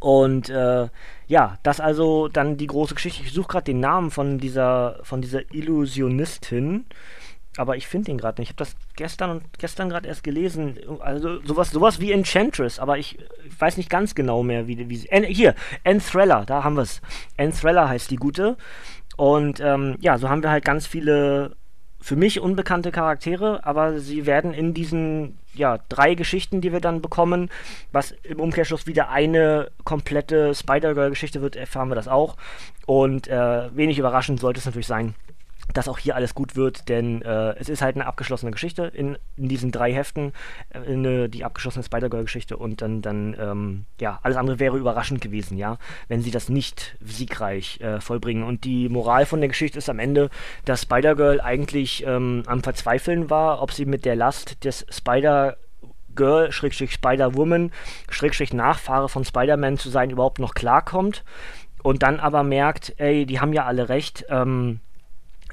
Und 0.00 0.50
äh, 0.50 0.88
ja, 1.26 1.58
das 1.62 1.80
also 1.80 2.28
dann 2.28 2.56
die 2.56 2.66
große 2.66 2.94
Geschichte. 2.94 3.22
Ich 3.24 3.32
suche 3.32 3.48
gerade 3.48 3.64
den 3.64 3.80
Namen 3.80 4.10
von 4.10 4.38
dieser, 4.38 5.00
von 5.02 5.22
dieser 5.22 5.52
Illusionistin 5.52 6.86
aber 7.56 7.76
ich 7.76 7.86
finde 7.86 8.10
ihn 8.10 8.18
gerade 8.18 8.40
nicht. 8.40 8.50
Ich 8.50 8.56
habe 8.56 8.64
das 8.64 8.76
gestern 8.96 9.30
und 9.30 9.58
gestern 9.58 9.88
gerade 9.88 10.08
erst 10.08 10.24
gelesen. 10.24 10.78
Also 11.00 11.40
sowas, 11.42 11.70
sowas 11.70 12.00
wie 12.00 12.12
Enchantress, 12.12 12.78
aber 12.78 12.98
ich, 12.98 13.18
ich 13.46 13.60
weiß 13.60 13.76
nicht 13.76 13.90
ganz 13.90 14.14
genau 14.14 14.42
mehr, 14.42 14.66
wie, 14.66 14.88
wie 14.88 14.96
sie. 14.96 15.08
Äh, 15.08 15.32
hier, 15.32 15.54
Enthrella, 15.84 16.44
da 16.44 16.64
haben 16.64 16.76
wir 16.76 16.82
es. 16.82 17.00
Enthrella 17.36 17.88
heißt 17.88 18.10
die 18.10 18.16
gute. 18.16 18.56
Und 19.16 19.60
ähm, 19.60 19.96
ja, 20.00 20.18
so 20.18 20.28
haben 20.28 20.42
wir 20.42 20.50
halt 20.50 20.64
ganz 20.64 20.86
viele 20.86 21.56
für 22.04 22.16
mich 22.16 22.38
unbekannte 22.38 22.92
Charaktere, 22.92 23.64
aber 23.64 23.98
sie 23.98 24.26
werden 24.26 24.52
in 24.52 24.74
diesen 24.74 25.38
ja, 25.54 25.78
drei 25.88 26.14
Geschichten, 26.14 26.60
die 26.60 26.70
wir 26.70 26.80
dann 26.80 27.00
bekommen, 27.00 27.48
was 27.92 28.14
im 28.24 28.40
Umkehrschluss 28.40 28.86
wieder 28.86 29.08
eine 29.08 29.70
komplette 29.84 30.54
Spider-Girl-Geschichte 30.54 31.40
wird, 31.40 31.56
erfahren 31.56 31.88
wir 31.88 31.94
das 31.94 32.06
auch. 32.06 32.36
Und 32.84 33.26
äh, 33.28 33.74
wenig 33.74 33.98
überraschend 33.98 34.38
sollte 34.38 34.58
es 34.58 34.66
natürlich 34.66 34.86
sein, 34.86 35.14
dass 35.72 35.88
auch 35.88 35.98
hier 35.98 36.14
alles 36.14 36.34
gut 36.34 36.56
wird, 36.56 36.88
denn 36.88 37.22
äh, 37.22 37.54
es 37.56 37.68
ist 37.68 37.82
halt 37.82 37.96
eine 37.96 38.06
abgeschlossene 38.06 38.52
Geschichte 38.52 38.84
in, 38.84 39.16
in 39.36 39.48
diesen 39.48 39.72
drei 39.72 39.92
Heften, 39.92 40.32
äh, 40.70 40.78
eine, 40.78 41.28
die 41.28 41.44
abgeschlossene 41.44 41.84
Spider-Girl-Geschichte 41.84 42.56
und 42.56 42.82
dann, 42.82 43.02
dann 43.02 43.36
ähm, 43.38 43.84
ja, 44.00 44.18
alles 44.22 44.36
andere 44.36 44.58
wäre 44.58 44.76
überraschend 44.76 45.20
gewesen, 45.20 45.56
ja, 45.56 45.78
wenn 46.08 46.20
sie 46.20 46.30
das 46.30 46.48
nicht 46.48 46.96
siegreich 47.00 47.80
äh, 47.80 48.00
vollbringen. 48.00 48.44
Und 48.44 48.64
die 48.64 48.88
Moral 48.88 49.26
von 49.26 49.40
der 49.40 49.48
Geschichte 49.48 49.78
ist 49.78 49.88
am 49.88 49.98
Ende, 49.98 50.30
dass 50.64 50.82
Spider-Girl 50.82 51.40
eigentlich 51.40 52.04
ähm, 52.06 52.42
am 52.46 52.62
Verzweifeln 52.62 53.30
war, 53.30 53.62
ob 53.62 53.72
sie 53.72 53.86
mit 53.86 54.04
der 54.04 54.16
Last 54.16 54.64
des 54.64 54.86
Spider- 54.90 55.56
Girl, 56.16 56.52
Schrägstrich 56.52 56.92
Spider-Woman, 56.92 57.72
Schrägstrich 58.08 58.52
Nachfahre 58.52 59.08
von 59.08 59.24
Spider-Man 59.24 59.78
zu 59.78 59.90
sein, 59.90 60.10
überhaupt 60.10 60.38
noch 60.38 60.54
klarkommt. 60.54 61.24
Und 61.82 62.02
dann 62.02 62.20
aber 62.20 62.44
merkt, 62.44 62.94
ey, 62.98 63.26
die 63.26 63.40
haben 63.40 63.52
ja 63.52 63.64
alle 63.64 63.88
recht, 63.88 64.24
ähm, 64.30 64.78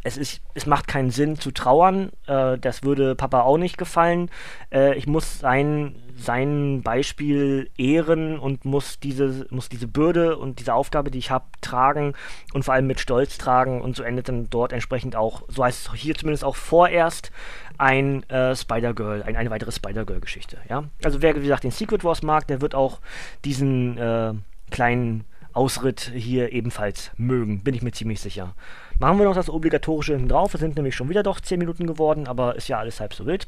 es, 0.03 0.17
ist, 0.17 0.41
es 0.53 0.65
macht 0.65 0.88
keinen 0.88 1.12
Sinn 1.12 1.38
zu 1.38 1.51
trauern. 1.51 2.12
Äh, 2.27 2.58
das 2.58 2.84
würde 2.84 3.15
Papa 3.15 3.41
auch 3.41 3.58
nicht 3.58 3.77
gefallen. 3.77 4.29
Äh, 4.72 4.96
ich 4.96 5.08
muss 5.08 5.39
sein, 5.39 5.96
sein 6.17 6.81
Beispiel 6.81 7.70
ehren 7.77 8.39
und 8.39 8.65
muss 8.65 9.00
diese, 9.00 9.46
muss 9.51 9.70
diese 9.70 9.88
Bürde 9.88 10.38
und 10.38 10.60
diese 10.60 10.74
Aufgabe, 10.74 11.12
die 11.12 11.20
ich 11.20 11.31
habe, 11.31 11.46
tragen 11.62 12.13
und 12.53 12.63
vor 12.63 12.74
allem 12.74 12.88
mit 12.88 13.00
Stolz 13.00 13.38
tragen. 13.38 13.81
Und 13.81 13.96
so 13.96 14.03
endet 14.03 14.29
dann 14.29 14.50
dort 14.50 14.74
entsprechend 14.74 15.15
auch, 15.15 15.43
so 15.48 15.63
heißt 15.63 15.88
es 15.88 15.93
hier 15.93 16.15
zumindest 16.15 16.43
auch 16.43 16.55
vorerst, 16.55 17.31
ein 17.77 18.27
äh, 18.29 18.55
Spider-Girl, 18.55 19.24
ein, 19.24 19.36
eine 19.36 19.50
weitere 19.50 19.72
Spider-Girl-Geschichte. 19.72 20.58
Ja? 20.70 20.86
Also 21.03 21.22
wer, 21.22 21.36
wie 21.36 21.41
gesagt, 21.41 21.63
den 21.63 21.72
Secret 21.72 22.03
Wars 22.03 22.24
mag, 22.24 22.48
der 22.48 22.62
wird 22.62 22.75
auch 22.75 23.00
diesen 23.46 23.98
äh, 23.98 24.34
kleinen 24.72 25.25
Ausritt 25.53 26.12
hier 26.15 26.53
ebenfalls 26.53 27.12
mögen, 27.17 27.63
bin 27.63 27.75
ich 27.75 27.81
mir 27.81 27.91
ziemlich 27.91 28.22
sicher. 28.22 28.55
Machen 29.01 29.17
wir 29.17 29.25
noch 29.25 29.34
das 29.34 29.50
Obligatorische 29.50 30.13
hinten 30.13 30.29
drauf. 30.29 30.53
Es 30.53 30.60
sind 30.60 30.75
nämlich 30.75 30.96
schon 30.96 31.10
wieder 31.10 31.24
doch 31.24 31.39
10 31.39 31.58
Minuten 31.58 31.88
geworden, 31.88 32.27
aber 32.27 32.55
ist 32.55 32.67
ja 32.67 32.77
alles 32.77 33.00
halb 33.00 33.15
so 33.15 33.25
wild. 33.25 33.48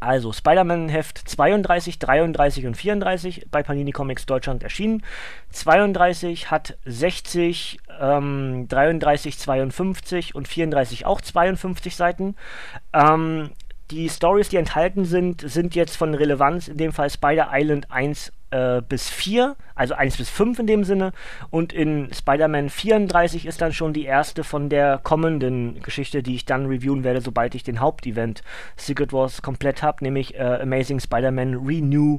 Also 0.00 0.32
Spider-Man-Heft 0.32 1.18
32, 1.18 1.98
33 1.98 2.64
und 2.64 2.78
34 2.78 3.48
bei 3.50 3.62
Panini 3.62 3.92
Comics 3.92 4.24
Deutschland 4.24 4.62
erschienen. 4.62 5.04
32 5.50 6.50
hat 6.50 6.78
60, 6.86 7.78
ähm, 8.00 8.68
33 8.68 9.38
52 9.38 10.34
und 10.34 10.48
34 10.48 11.04
auch 11.04 11.20
52 11.20 11.94
Seiten. 11.94 12.36
Ähm, 12.94 13.50
die 13.90 14.08
Stories, 14.08 14.48
die 14.48 14.56
enthalten 14.56 15.04
sind, 15.04 15.42
sind 15.42 15.74
jetzt 15.74 15.98
von 15.98 16.14
Relevanz, 16.14 16.68
in 16.68 16.78
dem 16.78 16.94
Fall 16.94 17.10
Spider 17.10 17.50
Island 17.52 17.90
1 17.90 18.32
äh, 18.50 18.82
bis 18.82 19.08
4, 19.10 19.56
also 19.74 19.94
1 19.94 20.16
bis 20.16 20.28
5 20.28 20.58
in 20.60 20.66
dem 20.66 20.84
Sinne. 20.84 21.12
Und 21.50 21.72
in 21.72 22.12
Spider-Man 22.12 22.70
34 22.70 23.46
ist 23.46 23.60
dann 23.60 23.72
schon 23.72 23.92
die 23.92 24.04
erste 24.04 24.44
von 24.44 24.68
der 24.68 24.98
kommenden 24.98 25.80
Geschichte, 25.82 26.22
die 26.22 26.34
ich 26.34 26.44
dann 26.44 26.66
reviewen 26.66 27.04
werde, 27.04 27.20
sobald 27.20 27.54
ich 27.54 27.62
den 27.62 27.80
Hauptevent 27.80 28.42
Secret 28.76 29.12
Wars 29.12 29.42
komplett 29.42 29.82
habe, 29.82 30.04
nämlich 30.04 30.34
äh, 30.34 30.58
Amazing 30.62 31.00
Spider-Man 31.00 31.66
Renew 31.66 32.18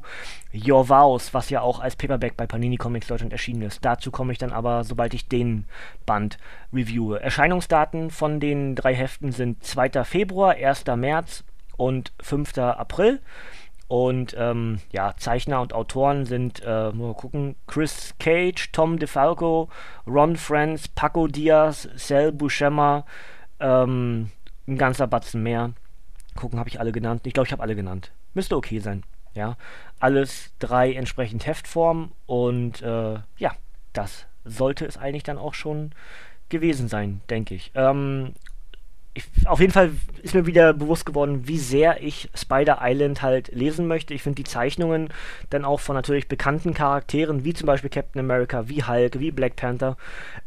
Your 0.54 0.90
Vows, 0.90 1.34
was 1.34 1.50
ja 1.50 1.62
auch 1.62 1.80
als 1.80 1.96
Paperback 1.96 2.36
bei 2.36 2.46
Panini 2.46 2.78
Comics 2.78 3.08
Deutschland 3.08 3.32
erschienen 3.32 3.62
ist. 3.62 3.84
Dazu 3.86 4.12
komme 4.12 4.34
ich 4.34 4.38
dann 4.38 4.52
aber, 4.52 4.84
sobald 4.84 5.14
ich 5.14 5.28
den 5.28 5.66
Band 6.06 6.38
reviewe. 6.74 7.22
Erscheinungsdaten 7.22 8.10
von 8.10 8.40
den 8.40 8.76
drei 8.76 8.94
Heften 8.94 9.32
sind 9.32 9.64
2. 9.64 10.04
Februar, 10.04 10.56
1. 10.56 10.86
März 10.98 11.44
und 11.78 12.12
5. 12.22 12.58
April. 12.58 13.22
Und 13.92 14.34
ähm, 14.40 14.80
ja, 14.94 15.16
Zeichner 15.18 15.60
und 15.60 15.74
Autoren 15.74 16.24
sind, 16.24 16.62
äh, 16.66 16.94
mal 16.94 17.14
gucken, 17.14 17.58
Chris 17.68 18.16
Cage, 18.20 18.72
Tom 18.72 18.98
DeFalco, 18.98 19.68
Ron 20.08 20.38
Friends, 20.38 20.88
Paco 20.88 21.28
Diaz, 21.28 21.90
Sal 21.98 22.32
Buscema, 22.32 23.06
ähm, 23.60 24.32
ein 24.66 24.78
ganzer 24.78 25.08
Batzen 25.08 25.44
mehr. 25.44 25.74
Gucken, 26.38 26.58
habe 26.58 26.70
ich 26.70 26.80
alle 26.80 26.94
genannt? 26.94 27.24
Ich 27.28 27.34
glaube, 27.34 27.48
ich 27.48 27.52
habe 27.52 27.64
alle 27.64 27.76
genannt. 27.76 28.14
Müsste 28.34 28.56
okay 28.56 28.80
sein. 28.80 29.04
Ja, 29.34 29.58
alles 30.00 30.54
drei 30.60 30.94
entsprechend 30.94 31.46
Heftform 31.46 32.14
und 32.28 32.82
äh, 32.82 33.20
ja, 33.40 33.52
das 33.92 34.26
sollte 34.46 34.86
es 34.86 34.98
eigentlich 34.98 35.24
dann 35.24 35.38
auch 35.38 35.54
schon 35.54 35.92
gewesen 36.48 36.88
sein, 36.88 37.20
denke 37.30 37.56
ich. 37.56 37.74
Ähm, 37.76 38.36
ich, 39.14 39.26
auf 39.46 39.60
jeden 39.60 39.74
Fall 39.74 39.92
ist 40.22 40.34
mir 40.36 40.46
wieder 40.46 40.74
bewusst 40.74 41.06
geworden, 41.06 41.48
wie 41.48 41.58
sehr 41.58 42.02
ich 42.02 42.30
Spider 42.34 42.80
Island 42.82 43.22
halt 43.22 43.50
lesen 43.54 43.88
möchte. 43.88 44.14
Ich 44.14 44.24
finde 44.24 44.38
die 44.38 44.50
Zeichnungen 44.50 45.10
dann 45.50 45.66
auch 45.66 45.82
von 45.82 45.96
natürlich 45.96 46.28
bekannten 46.28 46.74
Charakteren, 46.74 47.44
wie 47.44 47.54
zum 47.54 47.66
Beispiel 47.68 47.90
Captain 47.90 48.22
America, 48.22 48.70
wie 48.70 48.84
Hulk, 48.84 49.20
wie 49.20 49.32
Black 49.32 49.58
Panther, 49.58 49.98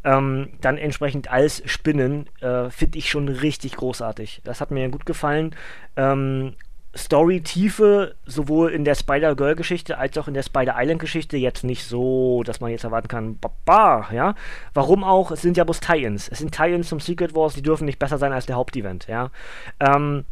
ähm, 0.03 0.49
dann 0.61 0.77
entsprechend 0.77 1.29
als 1.29 1.61
Spinnen, 1.65 2.27
äh, 2.41 2.69
finde 2.71 2.97
ich 2.97 3.09
schon 3.09 3.29
richtig 3.29 3.75
großartig. 3.75 4.41
Das 4.43 4.61
hat 4.61 4.71
mir 4.71 4.89
gut 4.89 5.05
gefallen. 5.05 5.55
Ähm, 5.95 6.55
Story-Tiefe 6.97 8.15
sowohl 8.25 8.71
in 8.71 8.85
der 8.85 8.95
Spider-Girl-Geschichte 8.95 9.97
als 9.97 10.17
auch 10.17 10.27
in 10.27 10.33
der 10.33 10.43
Spider-Island-Geschichte 10.43 11.37
jetzt 11.37 11.63
nicht 11.63 11.83
so, 11.83 12.43
dass 12.43 12.61
man 12.61 12.71
jetzt 12.71 12.85
erwarten 12.85 13.07
kann, 13.07 13.37
baba, 13.37 14.07
ja. 14.13 14.35
Warum 14.73 15.03
auch? 15.03 15.31
Es 15.31 15.41
sind 15.41 15.57
ja 15.57 15.63
bloß 15.63 15.81
Tie-Ins. 15.81 16.29
Es 16.29 16.39
sind 16.39 16.55
Tie-Ins 16.55 16.89
zum 16.89 16.99
Secret 16.99 17.35
Wars, 17.35 17.53
die 17.53 17.61
dürfen 17.61 17.85
nicht 17.85 17.99
besser 17.99 18.17
sein 18.17 18.31
als 18.31 18.45
der 18.45 18.55
Hauptevent, 18.55 19.07
ja. 19.07 19.31
Ähm, 19.79 20.25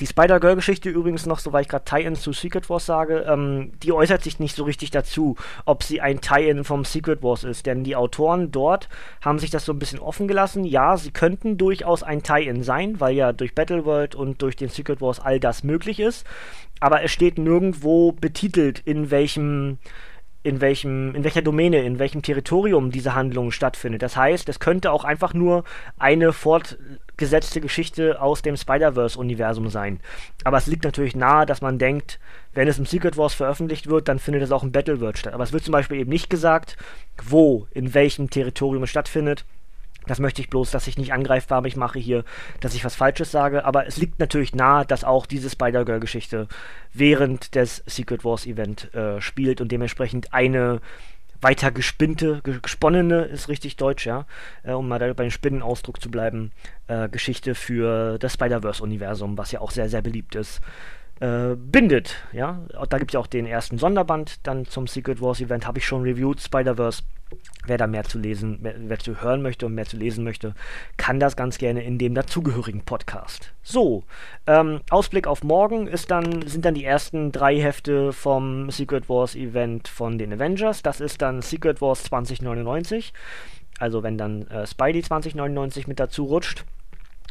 die 0.00 0.06
Spider-Girl-Geschichte 0.06 0.90
übrigens 0.90 1.26
noch, 1.26 1.38
so 1.38 1.52
weil 1.52 1.62
ich 1.62 1.68
gerade 1.68 1.84
Tie-In 1.84 2.16
zu 2.16 2.32
Secret 2.32 2.68
Wars 2.68 2.86
sage, 2.86 3.24
ähm, 3.28 3.72
die 3.82 3.92
äußert 3.92 4.22
sich 4.22 4.38
nicht 4.38 4.54
so 4.54 4.64
richtig 4.64 4.90
dazu, 4.90 5.36
ob 5.64 5.82
sie 5.82 6.00
ein 6.00 6.20
Tie-In 6.20 6.64
vom 6.64 6.84
Secret 6.84 7.22
Wars 7.22 7.44
ist. 7.44 7.66
Denn 7.66 7.84
die 7.84 7.96
Autoren 7.96 8.52
dort 8.52 8.88
haben 9.22 9.38
sich 9.38 9.50
das 9.50 9.64
so 9.64 9.72
ein 9.72 9.78
bisschen 9.78 9.98
offen 9.98 10.28
gelassen. 10.28 10.64
Ja, 10.64 10.96
sie 10.96 11.10
könnten 11.10 11.56
durchaus 11.56 12.02
ein 12.02 12.22
Tie-In 12.22 12.62
sein, 12.62 13.00
weil 13.00 13.14
ja 13.14 13.32
durch 13.32 13.54
Battleworld 13.54 14.14
und 14.14 14.42
durch 14.42 14.56
den 14.56 14.68
Secret 14.68 15.00
Wars 15.00 15.20
all 15.20 15.40
das 15.40 15.64
möglich 15.64 15.98
ist. 16.00 16.26
Aber 16.80 17.02
es 17.02 17.10
steht 17.10 17.38
nirgendwo 17.38 18.12
betitelt, 18.12 18.80
in 18.84 19.10
welchem 19.10 19.78
in 20.46 20.60
welchem, 20.60 21.12
in 21.16 21.24
welcher 21.24 21.42
Domäne, 21.42 21.82
in 21.82 21.98
welchem 21.98 22.22
Territorium 22.22 22.92
diese 22.92 23.16
Handlung 23.16 23.50
stattfindet. 23.50 24.02
Das 24.02 24.16
heißt, 24.16 24.48
es 24.48 24.60
könnte 24.60 24.92
auch 24.92 25.02
einfach 25.02 25.34
nur 25.34 25.64
eine 25.98 26.32
fortgesetzte 26.32 27.60
Geschichte 27.60 28.22
aus 28.22 28.42
dem 28.42 28.56
Spider-Verse-Universum 28.56 29.70
sein. 29.70 29.98
Aber 30.44 30.58
es 30.58 30.68
liegt 30.68 30.84
natürlich 30.84 31.16
nahe, 31.16 31.46
dass 31.46 31.62
man 31.62 31.78
denkt, 31.78 32.20
wenn 32.54 32.68
es 32.68 32.78
im 32.78 32.86
Secret 32.86 33.16
Wars 33.16 33.34
veröffentlicht 33.34 33.88
wird, 33.88 34.06
dann 34.06 34.20
findet 34.20 34.44
es 34.44 34.52
auch 34.52 34.62
im 34.62 34.70
Battleworld 34.70 35.18
statt. 35.18 35.34
Aber 35.34 35.42
es 35.42 35.52
wird 35.52 35.64
zum 35.64 35.72
Beispiel 35.72 35.98
eben 35.98 36.10
nicht 36.10 36.30
gesagt, 36.30 36.76
wo, 37.24 37.66
in 37.72 37.92
welchem 37.92 38.30
Territorium 38.30 38.84
es 38.84 38.90
stattfindet. 38.90 39.44
Das 40.06 40.18
möchte 40.18 40.40
ich 40.40 40.50
bloß, 40.50 40.70
dass 40.70 40.86
ich 40.86 40.98
nicht 40.98 41.12
angreifbar 41.12 41.60
mich 41.60 41.76
mache 41.76 41.98
hier, 41.98 42.24
dass 42.60 42.74
ich 42.74 42.84
was 42.84 42.94
Falsches 42.94 43.30
sage. 43.30 43.64
Aber 43.64 43.86
es 43.86 43.96
liegt 43.96 44.18
natürlich 44.18 44.54
nahe, 44.54 44.86
dass 44.86 45.04
auch 45.04 45.26
diese 45.26 45.50
Spider-Girl-Geschichte 45.50 46.48
während 46.92 47.54
des 47.54 47.82
Secret 47.86 48.24
Wars 48.24 48.46
Event 48.46 48.92
äh, 48.94 49.20
spielt 49.20 49.60
und 49.60 49.72
dementsprechend 49.72 50.32
eine 50.32 50.80
weiter 51.42 51.70
gespinnte, 51.70 52.40
gesponnene, 52.42 53.24
ist 53.24 53.48
richtig 53.48 53.76
deutsch, 53.76 54.06
ja, 54.06 54.24
äh, 54.62 54.72
um 54.72 54.88
mal 54.88 54.98
da 54.98 55.12
beim 55.12 55.30
Spinnenausdruck 55.30 56.00
zu 56.00 56.10
bleiben, 56.10 56.52
äh, 56.88 57.10
Geschichte 57.10 57.54
für 57.54 58.18
das 58.18 58.32
Spider-Verse-Universum, 58.34 59.36
was 59.36 59.52
ja 59.52 59.60
auch 59.60 59.70
sehr, 59.70 59.90
sehr 59.90 60.00
beliebt 60.00 60.34
ist 60.34 60.62
äh, 61.20 61.56
bindet. 61.56 62.16
Ja, 62.32 62.60
da 62.88 62.98
gibt 62.98 63.10
es 63.10 63.14
ja 63.14 63.20
auch 63.20 63.26
den 63.26 63.46
ersten 63.46 63.78
Sonderband 63.78 64.46
dann 64.46 64.66
zum 64.66 64.86
Secret 64.86 65.20
Wars 65.20 65.40
Event, 65.40 65.66
habe 65.66 65.78
ich 65.78 65.86
schon 65.86 66.02
reviewed, 66.02 66.40
Spider-Verse. 66.40 67.02
Wer 67.66 67.78
da 67.78 67.86
mehr 67.88 68.04
zu 68.04 68.18
lesen, 68.18 68.62
mehr, 68.62 68.74
wer 68.78 68.98
zu 68.98 69.20
hören 69.20 69.42
möchte 69.42 69.66
und 69.66 69.74
mehr 69.74 69.86
zu 69.86 69.96
lesen 69.96 70.22
möchte, 70.22 70.54
kann 70.96 71.18
das 71.18 71.36
ganz 71.36 71.58
gerne 71.58 71.82
in 71.82 71.98
dem 71.98 72.14
dazugehörigen 72.14 72.82
Podcast. 72.82 73.52
So, 73.62 74.04
ähm, 74.46 74.80
Ausblick 74.90 75.26
auf 75.26 75.42
morgen 75.42 75.88
ist 75.88 76.10
dann, 76.12 76.46
sind 76.46 76.64
dann 76.64 76.74
die 76.74 76.84
ersten 76.84 77.32
drei 77.32 77.60
Hefte 77.60 78.12
vom 78.12 78.70
Secret 78.70 79.08
Wars 79.08 79.34
Event 79.34 79.88
von 79.88 80.18
den 80.18 80.32
Avengers. 80.32 80.82
Das 80.82 81.00
ist 81.00 81.20
dann 81.22 81.42
Secret 81.42 81.80
Wars 81.80 82.04
2099. 82.04 83.12
Also 83.78 84.02
wenn 84.02 84.16
dann 84.16 84.46
äh, 84.46 84.66
Spidey 84.66 85.02
2099 85.02 85.88
mit 85.88 85.98
dazu 85.98 86.24
rutscht. 86.24 86.64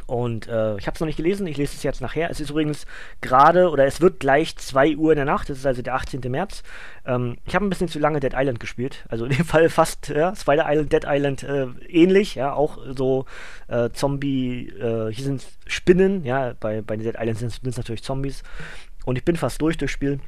Und 0.06 0.46
äh, 0.46 0.76
ich 0.76 0.86
habe 0.86 0.94
es 0.94 1.00
noch 1.00 1.06
nicht 1.06 1.16
gelesen, 1.16 1.46
ich 1.48 1.56
lese 1.56 1.74
es 1.74 1.82
jetzt 1.82 2.00
nachher. 2.00 2.30
Es 2.30 2.40
ist 2.40 2.50
übrigens 2.50 2.86
gerade, 3.20 3.70
oder 3.70 3.86
es 3.86 4.00
wird 4.00 4.20
gleich 4.20 4.56
2 4.56 4.96
Uhr 4.96 5.12
in 5.12 5.16
der 5.16 5.24
Nacht, 5.24 5.50
das 5.50 5.58
ist 5.58 5.66
also 5.66 5.82
der 5.82 5.94
18. 5.94 6.20
März. 6.30 6.62
Ähm, 7.04 7.38
ich 7.44 7.54
habe 7.54 7.66
ein 7.66 7.70
bisschen 7.70 7.88
zu 7.88 7.98
lange 7.98 8.20
Dead 8.20 8.32
Island 8.34 8.60
gespielt, 8.60 9.04
also 9.08 9.24
in 9.24 9.32
dem 9.32 9.44
Fall 9.44 9.68
fast 9.68 10.08
ja, 10.08 10.34
Spider 10.36 10.66
Island, 10.68 10.92
Dead 10.92 11.04
Island 11.06 11.42
äh, 11.42 11.66
ähnlich, 11.88 12.36
ja, 12.36 12.52
auch 12.52 12.78
so 12.96 13.26
äh, 13.66 13.90
Zombie, 13.90 14.68
äh, 14.68 15.12
hier 15.12 15.24
sind 15.24 15.44
Spinnen, 15.66 16.24
ja, 16.24 16.54
bei, 16.58 16.82
bei 16.82 16.96
Dead 16.96 17.16
Island 17.18 17.38
sind 17.38 17.66
es 17.66 17.76
natürlich 17.76 18.04
Zombies. 18.04 18.44
Und 19.04 19.16
ich 19.16 19.24
bin 19.24 19.36
fast 19.36 19.60
durch 19.60 19.76
durchs 19.76 19.92
Spiel. 19.92 20.20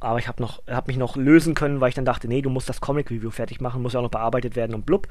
Aber 0.00 0.18
ich 0.18 0.28
habe 0.28 0.42
noch, 0.42 0.62
habe 0.68 0.88
mich 0.88 0.96
noch 0.96 1.16
lösen 1.16 1.54
können, 1.54 1.80
weil 1.80 1.88
ich 1.88 1.94
dann 1.94 2.04
dachte, 2.04 2.28
nee, 2.28 2.42
du 2.42 2.50
musst 2.50 2.68
das 2.68 2.80
Comic 2.80 3.10
Review 3.10 3.30
fertig 3.30 3.60
machen, 3.60 3.82
muss 3.82 3.94
ja 3.94 4.00
auch 4.00 4.04
noch 4.04 4.10
bearbeitet 4.10 4.56
werden 4.56 4.74
und 4.74 4.86
blub. 4.86 5.08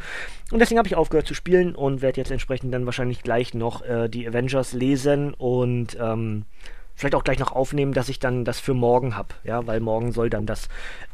Und 0.52 0.60
deswegen 0.60 0.78
habe 0.78 0.88
ich 0.88 0.96
aufgehört 0.96 1.28
zu 1.28 1.34
spielen 1.34 1.76
und 1.76 2.02
werde 2.02 2.22
jetzt 2.22 2.32
entsprechend 2.32 2.74
dann 2.74 2.86
wahrscheinlich 2.86 3.24
gleich 3.24 3.54
noch 3.54 3.82
äh, 3.82 4.08
die 4.10 4.28
Avengers 4.28 4.74
lesen 4.74 5.34
und 5.34 5.98
ähm, 6.00 6.46
vielleicht 6.96 7.16
auch 7.16 7.24
gleich 7.24 7.40
noch 7.40 7.52
aufnehmen, 7.52 7.94
dass 7.94 8.10
ich 8.10 8.20
dann 8.20 8.46
das 8.46 8.60
für 8.60 8.74
morgen 8.74 9.18
habe, 9.18 9.30
ja, 9.44 9.66
weil 9.68 9.80
morgen 9.80 10.12
soll 10.12 10.30
dann 10.30 10.46
das 10.46 10.70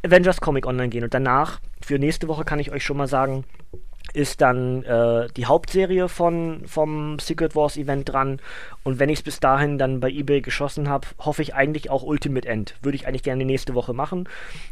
Avengers 0.06 0.42
Comic 0.42 0.68
online 0.68 0.90
gehen 0.90 1.04
und 1.04 1.14
danach 1.14 1.60
für 1.82 1.98
nächste 1.98 2.28
Woche 2.28 2.46
kann 2.46 2.60
ich 2.60 2.72
euch 2.72 2.84
schon 2.84 2.98
mal 2.98 3.08
sagen, 3.08 3.46
ist 4.14 4.42
dann 4.42 4.84
äh, 4.84 5.28
die 5.36 5.46
Hauptserie 5.46 6.10
von, 6.10 6.64
vom 6.66 7.20
Secret 7.20 7.56
Wars 7.56 7.78
Event 7.78 8.12
dran. 8.12 8.40
Und 8.84 9.00
wenn 9.00 9.10
ich 9.10 9.20
es 9.20 9.24
bis 9.24 9.40
dahin 9.40 9.78
dann 9.78 10.00
bei 10.00 10.10
eBay 10.10 10.42
geschossen 10.42 10.90
habe, 10.90 11.08
hoffe 11.20 11.42
ich 11.42 11.54
eigentlich 11.54 11.90
auch 11.90 12.04
Ultimate 12.04 12.48
End. 12.48 12.76
Würde 12.82 12.96
ich 12.96 13.08
eigentlich 13.08 13.24
gerne 13.24 13.46
nächste 13.46 13.76
Woche 13.76 13.94
machen. 13.94 14.28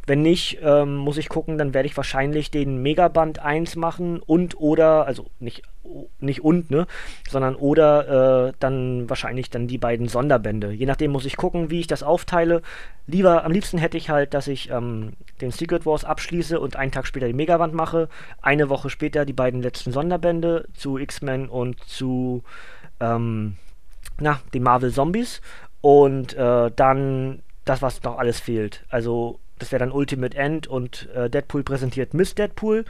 Wenn 0.08 0.22
nicht, 0.22 0.60
ähm, 0.64 0.96
muss 0.96 1.18
ich 1.18 1.30
gucken, 1.30 1.58
dann 1.58 1.74
werde 1.74 1.88
ich 1.88 1.98
wahrscheinlich 1.98 2.52
den 2.52 2.82
Megaband 2.82 3.40
1 3.40 3.76
machen 3.76 4.20
und 4.20 4.60
oder, 4.60 5.06
also 5.06 5.28
nicht 5.40 5.64
nicht 6.20 6.44
und, 6.44 6.70
ne, 6.72 6.88
sondern 7.30 7.56
oder 7.56 8.50
äh, 8.50 8.54
dann 8.60 9.10
wahrscheinlich 9.10 9.50
dann 9.50 9.68
die 9.68 9.78
beiden 9.78 10.08
Sonderbände. 10.08 10.72
Je 10.72 10.86
nachdem 10.86 11.12
muss 11.12 11.26
ich 11.26 11.38
gucken, 11.38 11.70
wie 11.70 11.80
ich 11.80 11.88
das 11.88 12.04
aufteile. 12.04 12.62
Lieber, 13.08 13.44
am 13.44 13.52
liebsten 13.52 13.78
hätte 13.78 13.98
ich 13.98 14.10
halt, 14.10 14.34
dass 14.34 14.48
ich 14.48 14.70
ähm, 14.70 15.14
den 15.42 15.52
Secret 15.52 15.86
Wars 15.86 16.06
abschließe 16.06 16.60
und 16.60 16.76
einen 16.76 16.92
Tag 16.92 17.08
später 17.08 17.28
die 17.28 17.34
Megawand 17.34 17.74
mache. 17.74 18.10
Eine 18.42 18.70
Woche 18.70 18.90
später 18.90 19.26
die 19.26 19.34
beiden 19.34 19.62
letzten 19.62 19.92
Sonderbände 19.92 20.68
zu 20.74 20.98
X-Men 20.98 21.50
und 21.50 21.84
zu 21.86 22.44
ähm, 23.00 23.56
na, 24.20 24.42
den 24.54 24.64
Marvel 24.64 24.92
Zombies. 24.92 25.42
Und 25.82 26.34
äh, 26.34 26.72
dann 26.76 27.42
das, 27.66 27.82
was 27.82 28.04
noch 28.04 28.18
alles 28.18 28.40
fehlt. 28.40 28.84
Also 28.90 29.40
das 29.60 29.72
wäre 29.72 29.80
dann 29.80 29.92
Ultimate 29.92 30.36
End 30.38 30.68
und 30.68 31.10
äh, 31.14 31.30
Deadpool 31.30 31.64
präsentiert 31.64 32.14
Miss 32.14 32.34
Deadpool. 32.34 32.86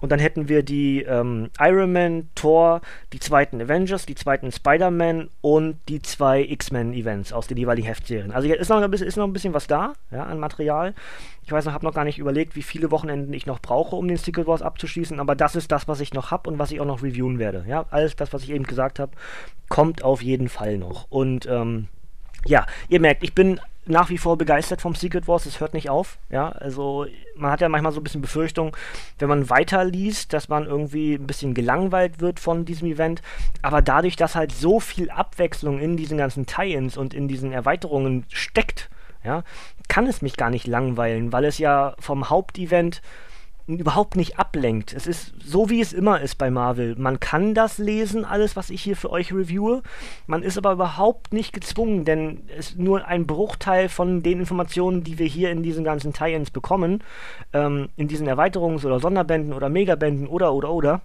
Und 0.00 0.12
dann 0.12 0.18
hätten 0.18 0.48
wir 0.48 0.62
die 0.62 1.02
ähm, 1.02 1.50
Iron 1.58 1.92
Man, 1.92 2.28
Thor, 2.34 2.80
die 3.12 3.18
zweiten 3.18 3.60
Avengers, 3.60 4.06
die 4.06 4.14
zweiten 4.14 4.52
Spider-Man 4.52 5.28
und 5.40 5.78
die 5.88 6.00
zwei 6.02 6.42
X-Men-Events 6.42 7.32
aus 7.32 7.46
den 7.46 7.56
jeweiligen 7.56 7.86
Heftserien. 7.86 8.32
Also 8.32 8.48
ist 8.48 8.68
noch, 8.68 8.80
ein 8.80 8.90
bisschen, 8.90 9.06
ist 9.06 9.16
noch 9.16 9.26
ein 9.26 9.32
bisschen 9.32 9.54
was 9.54 9.66
da, 9.66 9.94
ja, 10.10 10.24
an 10.24 10.38
Material. 10.38 10.94
Ich 11.44 11.52
weiß 11.52 11.64
noch, 11.64 11.72
habe 11.72 11.86
noch 11.86 11.94
gar 11.94 12.04
nicht 12.04 12.18
überlegt, 12.18 12.56
wie 12.56 12.62
viele 12.62 12.90
Wochenenden 12.90 13.32
ich 13.32 13.46
noch 13.46 13.60
brauche, 13.60 13.96
um 13.96 14.06
den 14.06 14.18
Secret 14.18 14.46
Wars 14.46 14.62
abzuschließen, 14.62 15.18
aber 15.18 15.34
das 15.34 15.56
ist 15.56 15.72
das, 15.72 15.88
was 15.88 16.00
ich 16.00 16.12
noch 16.12 16.30
habe 16.30 16.50
und 16.50 16.58
was 16.58 16.70
ich 16.70 16.80
auch 16.80 16.86
noch 16.86 17.02
reviewen 17.02 17.38
werde. 17.38 17.64
Ja, 17.66 17.86
alles 17.90 18.16
das, 18.16 18.32
was 18.32 18.42
ich 18.42 18.50
eben 18.50 18.64
gesagt 18.64 18.98
habe, 18.98 19.12
kommt 19.68 20.04
auf 20.04 20.22
jeden 20.22 20.48
Fall 20.48 20.78
noch. 20.78 21.06
Und 21.10 21.46
ähm, 21.46 21.88
ja, 22.46 22.66
ihr 22.88 23.00
merkt, 23.00 23.22
ich 23.22 23.34
bin 23.34 23.60
nach 23.88 24.10
wie 24.10 24.18
vor 24.18 24.36
begeistert 24.36 24.80
vom 24.80 24.94
Secret 24.94 25.28
Wars, 25.28 25.46
es 25.46 25.60
hört 25.60 25.74
nicht 25.74 25.90
auf. 25.90 26.18
Ja, 26.30 26.50
also 26.50 27.06
man 27.36 27.50
hat 27.50 27.60
ja 27.60 27.68
manchmal 27.68 27.92
so 27.92 28.00
ein 28.00 28.04
bisschen 28.04 28.20
Befürchtung, 28.20 28.76
wenn 29.18 29.28
man 29.28 29.50
weiterliest, 29.50 30.32
dass 30.32 30.48
man 30.48 30.66
irgendwie 30.66 31.14
ein 31.14 31.26
bisschen 31.26 31.54
gelangweilt 31.54 32.20
wird 32.20 32.40
von 32.40 32.64
diesem 32.64 32.88
Event. 32.88 33.22
Aber 33.62 33.82
dadurch, 33.82 34.16
dass 34.16 34.34
halt 34.34 34.52
so 34.52 34.80
viel 34.80 35.10
Abwechslung 35.10 35.78
in 35.78 35.96
diesen 35.96 36.18
ganzen 36.18 36.46
Tie-ins 36.46 36.96
und 36.96 37.14
in 37.14 37.28
diesen 37.28 37.52
Erweiterungen 37.52 38.24
steckt, 38.28 38.90
ja, 39.24 39.42
kann 39.88 40.06
es 40.06 40.22
mich 40.22 40.36
gar 40.36 40.50
nicht 40.50 40.66
langweilen, 40.66 41.32
weil 41.32 41.44
es 41.44 41.58
ja 41.58 41.94
vom 41.98 42.30
Hauptevent 42.30 43.02
überhaupt 43.76 44.16
nicht 44.16 44.38
ablenkt. 44.38 44.94
Es 44.94 45.06
ist 45.06 45.34
so, 45.44 45.68
wie 45.68 45.80
es 45.80 45.92
immer 45.92 46.20
ist 46.20 46.36
bei 46.36 46.50
Marvel. 46.50 46.96
Man 46.96 47.20
kann 47.20 47.54
das 47.54 47.76
lesen, 47.78 48.24
alles, 48.24 48.56
was 48.56 48.70
ich 48.70 48.82
hier 48.82 48.96
für 48.96 49.10
euch 49.10 49.32
reviewe. 49.32 49.82
Man 50.26 50.42
ist 50.42 50.56
aber 50.56 50.72
überhaupt 50.72 51.32
nicht 51.34 51.52
gezwungen, 51.52 52.04
denn 52.04 52.42
es 52.56 52.70
ist 52.70 52.78
nur 52.78 53.06
ein 53.06 53.26
Bruchteil 53.26 53.88
von 53.88 54.22
den 54.22 54.40
Informationen, 54.40 55.04
die 55.04 55.18
wir 55.18 55.26
hier 55.26 55.50
in 55.50 55.62
diesen 55.62 55.84
ganzen 55.84 56.14
Tie-Ins 56.14 56.50
bekommen, 56.50 57.04
ähm, 57.52 57.90
in 57.96 58.08
diesen 58.08 58.26
Erweiterungs- 58.26 58.86
oder 58.86 59.00
Sonderbänden 59.00 59.52
oder 59.52 59.68
Megabänden 59.68 60.28
oder, 60.28 60.54
oder, 60.54 60.70
oder 60.70 61.02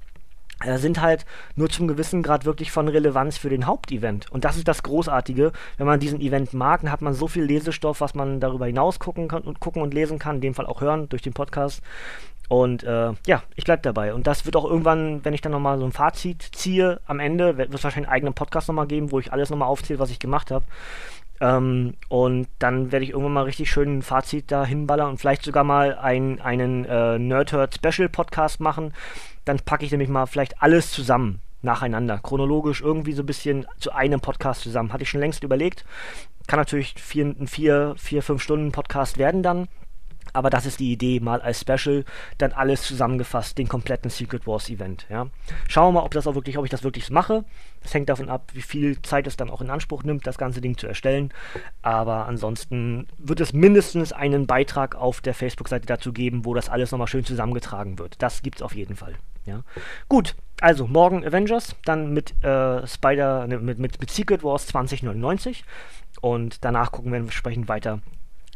sind 0.78 1.02
halt 1.02 1.26
nur 1.56 1.70
zum 1.70 1.88
gewissen 1.88 2.24
Grad 2.24 2.46
wirklich 2.46 2.72
von 2.72 2.88
Relevanz 2.88 3.38
für 3.38 3.50
den 3.50 3.68
Hauptevent. 3.68 4.32
Und 4.32 4.46
das 4.46 4.58
ist 4.58 4.68
das 4.68 4.84
Großartige. 4.84 5.52
Wenn 5.78 5.88
man 5.88 6.00
diesen 6.00 6.22
Event 6.22 6.54
mag, 6.54 6.82
dann 6.82 6.92
hat 6.92 7.02
man 7.02 7.14
so 7.14 7.28
viel 7.28 7.44
Lesestoff, 7.44 8.02
was 8.02 8.16
man 8.16 8.40
darüber 8.40 8.66
hinaus 8.66 9.00
gucken, 9.00 9.28
kann, 9.28 9.44
und, 9.44 9.60
gucken 9.60 9.82
und 9.82 9.94
lesen 9.94 10.20
kann, 10.20 10.36
in 10.36 10.42
dem 10.42 10.54
Fall 10.54 10.66
auch 10.66 10.82
hören 10.82 11.10
durch 11.10 11.22
den 11.22 11.34
Podcast. 11.34 11.82
Und 12.50 12.84
äh, 12.84 13.14
ja, 13.26 13.44
ich 13.56 13.64
bleibe 13.64 13.82
dabei. 13.82 14.14
Und 14.14 14.28
das 14.28 14.46
wird 14.46 14.56
auch 14.56 14.66
irgendwann, 14.66 15.24
wenn 15.24 15.34
ich 15.34 15.42
dann 15.42 15.52
nochmal 15.52 15.80
so 15.80 15.86
ein 15.86 15.92
Fazit 15.92 16.42
ziehe, 16.52 17.00
am 17.08 17.20
Ende, 17.20 17.58
wird 17.58 17.74
es 17.74 17.84
wahrscheinlich 17.84 18.08
einen 18.08 18.16
eigenen 18.16 18.34
Podcast 18.34 18.68
nochmal 18.68 18.88
geben, 18.88 19.12
wo 19.12 19.20
ich 19.20 19.32
alles 19.32 19.50
nochmal 19.50 19.70
aufzähle, 19.70 20.00
was 20.00 20.12
ich 20.12 20.20
gemacht 20.20 20.52
habe. 20.52 20.66
Ähm, 21.42 21.96
und 22.10 22.48
dann 22.60 22.92
werde 22.92 23.06
ich 23.06 23.12
irgendwann 23.12 23.34
mal 23.34 23.44
richtig 23.44 23.72
schön 23.72 23.98
ein 23.98 24.02
Fazit 24.02 24.52
da 24.52 24.66
hinballern 24.66 25.10
und 25.10 25.18
vielleicht 25.18 25.44
sogar 25.44 25.64
mal 25.64 25.96
ein, 25.96 26.40
einen 26.42 26.86
äh, 26.86 27.18
Nerdhurt 27.18 27.76
Special 27.76 28.10
Podcast 28.10 28.60
machen. 28.60 28.94
Dann 29.46 29.60
packe 29.60 29.86
ich 29.86 29.92
nämlich 29.92 30.10
mal 30.10 30.26
vielleicht 30.26 30.62
alles 30.62 30.92
zusammen 30.92 31.42
nacheinander, 31.62 32.20
chronologisch 32.20 32.82
irgendwie 32.82 33.14
so 33.14 33.24
ein 33.24 33.26
bisschen 33.26 33.66
zu 33.80 33.92
einem 33.92 34.20
Podcast 34.20 34.62
zusammen. 34.62 34.92
Hatte 34.94 35.04
ich 35.04 35.10
schon 35.10 35.22
längst 35.22 35.44
überlegt. 35.44 35.86
Kann 36.48 36.60
natürlich 36.60 36.94
vier, 36.96 37.26
ein 37.26 37.48
vier, 37.48 37.96
vier, 37.98 38.22
fünf 38.22 38.44
Stunden 38.44 38.72
Podcast 38.72 39.18
werden 39.18 39.44
dann. 39.44 39.68
Aber 40.34 40.50
das 40.50 40.66
ist 40.66 40.80
die 40.80 40.92
Idee, 40.92 41.20
mal 41.20 41.42
als 41.42 41.62
Special 41.62 42.04
dann 42.38 42.52
alles 42.52 42.82
zusammengefasst, 42.84 43.58
den 43.58 43.68
kompletten 43.68 44.10
Secret 44.10 44.46
Wars 44.48 44.70
Event. 44.70 45.06
Ja. 45.10 45.28
Schauen 45.68 45.94
wir 45.94 46.00
mal, 46.00 46.06
ob 46.06 46.14
das 46.14 46.28
auch 46.28 46.36
wirklich, 46.36 46.58
ob 46.58 46.66
ich 46.66 46.72
das 46.72 46.84
wirklich 46.84 47.10
mache. 47.10 47.46
Das 47.82 47.94
hängt 47.94 48.10
davon 48.10 48.30
ab, 48.30 48.52
wie 48.54 48.62
viel 48.62 49.02
Zeit 49.02 49.28
es 49.28 49.38
dann 49.38 49.50
auch 49.50 49.62
in 49.62 49.70
Anspruch 49.70 50.04
nimmt, 50.04 50.26
das 50.26 50.38
ganze 50.38 50.62
Ding 50.62 50.78
zu 50.78 50.88
erstellen. 50.88 51.32
Aber 51.82 52.28
ansonsten 52.28 53.08
wird 53.18 53.40
es 53.40 53.54
mindestens 53.54 54.12
einen 54.12 54.48
Beitrag 54.48 54.96
auf 54.96 55.22
der 55.22 55.34
Facebook-Seite 55.34 55.86
dazu 55.86 56.12
geben, 56.12 56.46
wo 56.46 56.54
das 56.54 56.70
alles 56.70 56.92
nochmal 56.92 57.08
schön 57.08 57.26
zusammengetragen 57.26 58.00
wird. 58.00 58.16
Das 58.22 58.42
gibt 58.42 58.58
es 58.58 58.62
auf 58.62 58.76
jeden 58.76 58.96
Fall. 58.96 59.16
Ja. 59.46 59.64
Gut, 60.08 60.36
also 60.62 60.88
morgen 60.88 61.26
Avengers, 61.26 61.76
dann 61.84 62.14
mit 62.14 62.32
äh, 62.44 62.88
Spider, 62.88 63.48
ne, 63.48 63.60
mit, 63.60 63.80
mit, 63.80 64.00
mit 64.00 64.10
Secret 64.10 64.44
Wars 64.44 64.68
2099 64.68 65.66
und 66.22 66.64
danach 66.64 66.92
gucken 66.92 67.12
wir 67.12 67.20
entsprechend 67.20 67.68
weiter, 67.68 68.00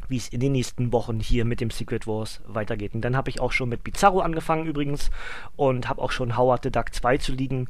wie 0.08 0.18
es 0.18 0.30
in 0.30 0.40
den 0.40 0.52
nächsten 0.52 0.92
Wochen 0.92 1.20
hier 1.20 1.46
mit 1.46 1.62
dem 1.62 1.70
Secret 1.70 2.08
Wars 2.08 2.42
weitergeht. 2.46 2.94
Und 2.94 3.02
dann 3.02 3.16
habe 3.16 3.30
ich 3.30 3.40
auch 3.40 3.52
schon 3.52 3.70
mit 3.70 3.84
Bizarro 3.84 4.22
angefangen 4.22 4.66
übrigens 4.66 5.10
und 5.56 5.90
habe 5.90 6.02
auch 6.02 6.12
schon 6.12 6.38
Howard 6.38 6.64
the 6.64 6.72
Duck 6.72 6.94
2 6.94 7.18
zu 7.18 7.32
liegen. 7.32 7.68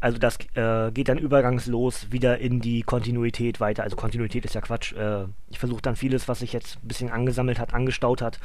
Also 0.00 0.18
das 0.18 0.38
äh, 0.54 0.90
geht 0.92 1.10
dann 1.10 1.18
übergangslos 1.18 2.10
wieder 2.10 2.38
in 2.38 2.60
die 2.60 2.82
Kontinuität 2.82 3.60
weiter. 3.60 3.82
Also 3.82 3.96
Kontinuität 3.96 4.46
ist 4.46 4.54
ja 4.54 4.62
Quatsch. 4.62 4.94
Äh, 4.94 5.24
ich 5.50 5.58
versuche 5.58 5.82
dann 5.82 5.94
vieles, 5.94 6.26
was 6.26 6.38
sich 6.38 6.54
jetzt 6.54 6.78
ein 6.82 6.88
bisschen 6.88 7.10
angesammelt 7.10 7.58
hat, 7.58 7.74
angestaut 7.74 8.22
hat. 8.22 8.40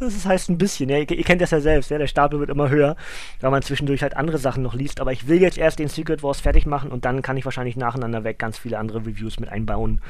Das 0.00 0.26
heißt 0.26 0.50
ein 0.50 0.58
bisschen, 0.58 0.90
ja, 0.90 0.98
ihr, 0.98 1.10
ihr 1.10 1.24
kennt 1.24 1.40
das 1.40 1.50
ja 1.50 1.60
selbst, 1.60 1.90
ja, 1.90 1.98
der 1.98 2.06
Stapel 2.06 2.38
wird 2.38 2.50
immer 2.50 2.68
höher, 2.68 2.94
weil 3.40 3.50
man 3.50 3.62
zwischendurch 3.62 4.02
halt 4.02 4.16
andere 4.16 4.38
Sachen 4.38 4.62
noch 4.62 4.74
liest. 4.74 5.00
Aber 5.00 5.10
ich 5.12 5.26
will 5.28 5.40
jetzt 5.40 5.56
erst 5.56 5.78
den 5.78 5.88
Secret 5.88 6.22
Wars 6.22 6.40
fertig 6.40 6.66
machen 6.66 6.92
und 6.92 7.06
dann 7.06 7.22
kann 7.22 7.38
ich 7.38 7.44
wahrscheinlich 7.46 7.76
nacheinander 7.76 8.22
weg 8.22 8.38
ganz 8.38 8.58
viele 8.58 8.78
andere 8.78 9.00
Reviews 9.00 9.40
mit 9.40 9.48
einbauen. 9.48 10.02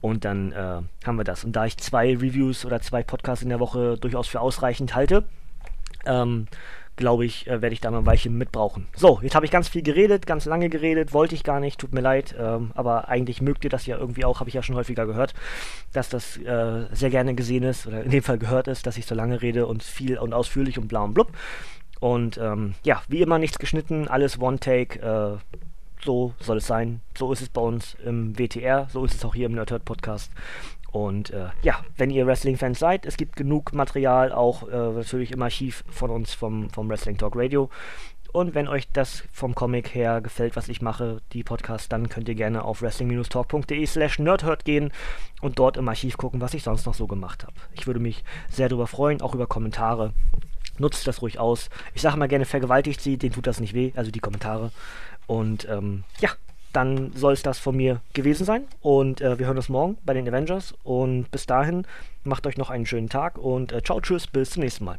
Und 0.00 0.24
dann 0.24 0.52
äh, 0.52 0.82
haben 1.04 1.16
wir 1.16 1.24
das. 1.24 1.44
Und 1.44 1.56
da 1.56 1.66
ich 1.66 1.76
zwei 1.78 2.16
Reviews 2.16 2.64
oder 2.64 2.80
zwei 2.80 3.02
Podcasts 3.02 3.42
in 3.42 3.48
der 3.48 3.58
Woche 3.58 3.98
durchaus 3.98 4.28
für 4.28 4.40
ausreichend 4.40 4.94
halte, 4.94 5.24
ähm, 6.06 6.46
glaube 6.96 7.24
ich, 7.24 7.46
äh, 7.46 7.62
werde 7.62 7.72
ich 7.72 7.80
da 7.80 7.90
mal 7.90 7.98
ein 7.98 8.06
Weilchen 8.06 8.36
mitbrauchen. 8.36 8.88
So, 8.94 9.20
jetzt 9.22 9.34
habe 9.34 9.46
ich 9.46 9.52
ganz 9.52 9.68
viel 9.68 9.82
geredet, 9.82 10.26
ganz 10.26 10.46
lange 10.46 10.68
geredet, 10.68 11.12
wollte 11.12 11.34
ich 11.34 11.44
gar 11.44 11.60
nicht, 11.60 11.78
tut 11.78 11.92
mir 11.92 12.00
leid, 12.00 12.34
ähm, 12.38 12.72
aber 12.74 13.08
eigentlich 13.08 13.40
mögt 13.40 13.64
ihr 13.64 13.70
das 13.70 13.86
ja 13.86 13.98
irgendwie 13.98 14.24
auch, 14.24 14.40
habe 14.40 14.48
ich 14.48 14.54
ja 14.54 14.62
schon 14.62 14.76
häufiger 14.76 15.06
gehört, 15.06 15.34
dass 15.92 16.08
das 16.08 16.36
äh, 16.38 16.86
sehr 16.92 17.10
gerne 17.10 17.34
gesehen 17.34 17.62
ist, 17.62 17.86
oder 17.86 18.02
in 18.02 18.10
dem 18.10 18.22
Fall 18.22 18.38
gehört 18.38 18.68
ist, 18.68 18.86
dass 18.86 18.96
ich 18.96 19.06
so 19.06 19.14
lange 19.14 19.42
rede 19.42 19.66
und 19.66 19.82
viel 19.82 20.18
und 20.18 20.32
ausführlich 20.32 20.78
und 20.78 20.88
bla 20.88 21.02
und 21.02 21.14
blub. 21.14 21.32
Und 22.00 22.38
ähm, 22.38 22.74
ja, 22.82 23.02
wie 23.08 23.22
immer 23.22 23.38
nichts 23.38 23.58
geschnitten, 23.58 24.08
alles 24.08 24.38
One-Take, 24.38 25.00
äh, 25.00 25.56
so 26.04 26.34
soll 26.40 26.58
es 26.58 26.66
sein. 26.66 27.00
So 27.16 27.32
ist 27.32 27.42
es 27.42 27.48
bei 27.48 27.60
uns 27.60 27.96
im 28.04 28.38
WTR, 28.38 28.88
so 28.90 29.04
ist 29.04 29.14
es 29.14 29.24
auch 29.24 29.34
hier 29.34 29.46
im 29.46 29.54
Nerdhurt 29.54 29.84
Podcast. 29.84 30.30
Und 30.92 31.30
äh, 31.30 31.48
ja, 31.62 31.84
wenn 31.96 32.10
ihr 32.10 32.26
Wrestling-Fans 32.26 32.78
seid, 32.78 33.06
es 33.06 33.16
gibt 33.16 33.36
genug 33.36 33.72
Material, 33.72 34.32
auch 34.32 34.68
äh, 34.68 34.92
natürlich 34.92 35.32
im 35.32 35.42
Archiv 35.42 35.84
von 35.88 36.10
uns 36.10 36.32
vom, 36.32 36.70
vom 36.70 36.88
Wrestling 36.88 37.18
Talk 37.18 37.34
Radio. 37.36 37.68
Und 38.32 38.54
wenn 38.54 38.68
euch 38.68 38.90
das 38.92 39.24
vom 39.32 39.54
Comic 39.54 39.94
her 39.94 40.20
gefällt, 40.20 40.56
was 40.56 40.68
ich 40.68 40.82
mache, 40.82 41.22
die 41.32 41.42
Podcasts, 41.42 41.88
dann 41.88 42.10
könnt 42.10 42.28
ihr 42.28 42.34
gerne 42.34 42.64
auf 42.64 42.82
wrestling-talk.de 42.82 43.86
slash 43.86 44.18
nerdhurt 44.18 44.64
gehen 44.64 44.92
und 45.40 45.58
dort 45.58 45.78
im 45.78 45.88
Archiv 45.88 46.18
gucken, 46.18 46.40
was 46.40 46.52
ich 46.52 46.62
sonst 46.62 46.84
noch 46.84 46.94
so 46.94 47.06
gemacht 47.06 47.44
habe. 47.44 47.54
Ich 47.72 47.86
würde 47.86 48.00
mich 48.00 48.24
sehr 48.50 48.68
darüber 48.68 48.86
freuen, 48.86 49.22
auch 49.22 49.34
über 49.34 49.46
Kommentare. 49.46 50.12
nutzt 50.78 51.06
das 51.06 51.22
ruhig 51.22 51.38
aus. 51.38 51.70
Ich 51.94 52.02
sage 52.02 52.18
mal 52.18 52.28
gerne, 52.28 52.44
vergewaltigt 52.44 53.00
sie, 53.00 53.16
denen 53.16 53.32
tut 53.32 53.46
das 53.46 53.60
nicht 53.60 53.72
weh, 53.72 53.92
also 53.96 54.10
die 54.10 54.20
Kommentare. 54.20 54.70
Und 55.26 55.66
ähm, 55.70 56.04
ja, 56.20 56.30
dann 56.76 57.12
soll 57.14 57.32
es 57.32 57.42
das 57.42 57.58
von 57.58 57.74
mir 57.74 58.00
gewesen 58.12 58.44
sein. 58.44 58.64
Und 58.82 59.22
äh, 59.22 59.38
wir 59.38 59.46
hören 59.46 59.56
uns 59.56 59.70
morgen 59.70 59.96
bei 60.04 60.12
den 60.12 60.28
Avengers. 60.28 60.74
Und 60.84 61.30
bis 61.30 61.46
dahin, 61.46 61.86
macht 62.22 62.46
euch 62.46 62.58
noch 62.58 62.70
einen 62.70 62.86
schönen 62.86 63.08
Tag 63.08 63.38
und 63.38 63.72
äh, 63.72 63.82
ciao, 63.82 64.00
tschüss, 64.00 64.26
bis 64.26 64.50
zum 64.50 64.62
nächsten 64.62 64.84
Mal. 64.84 64.98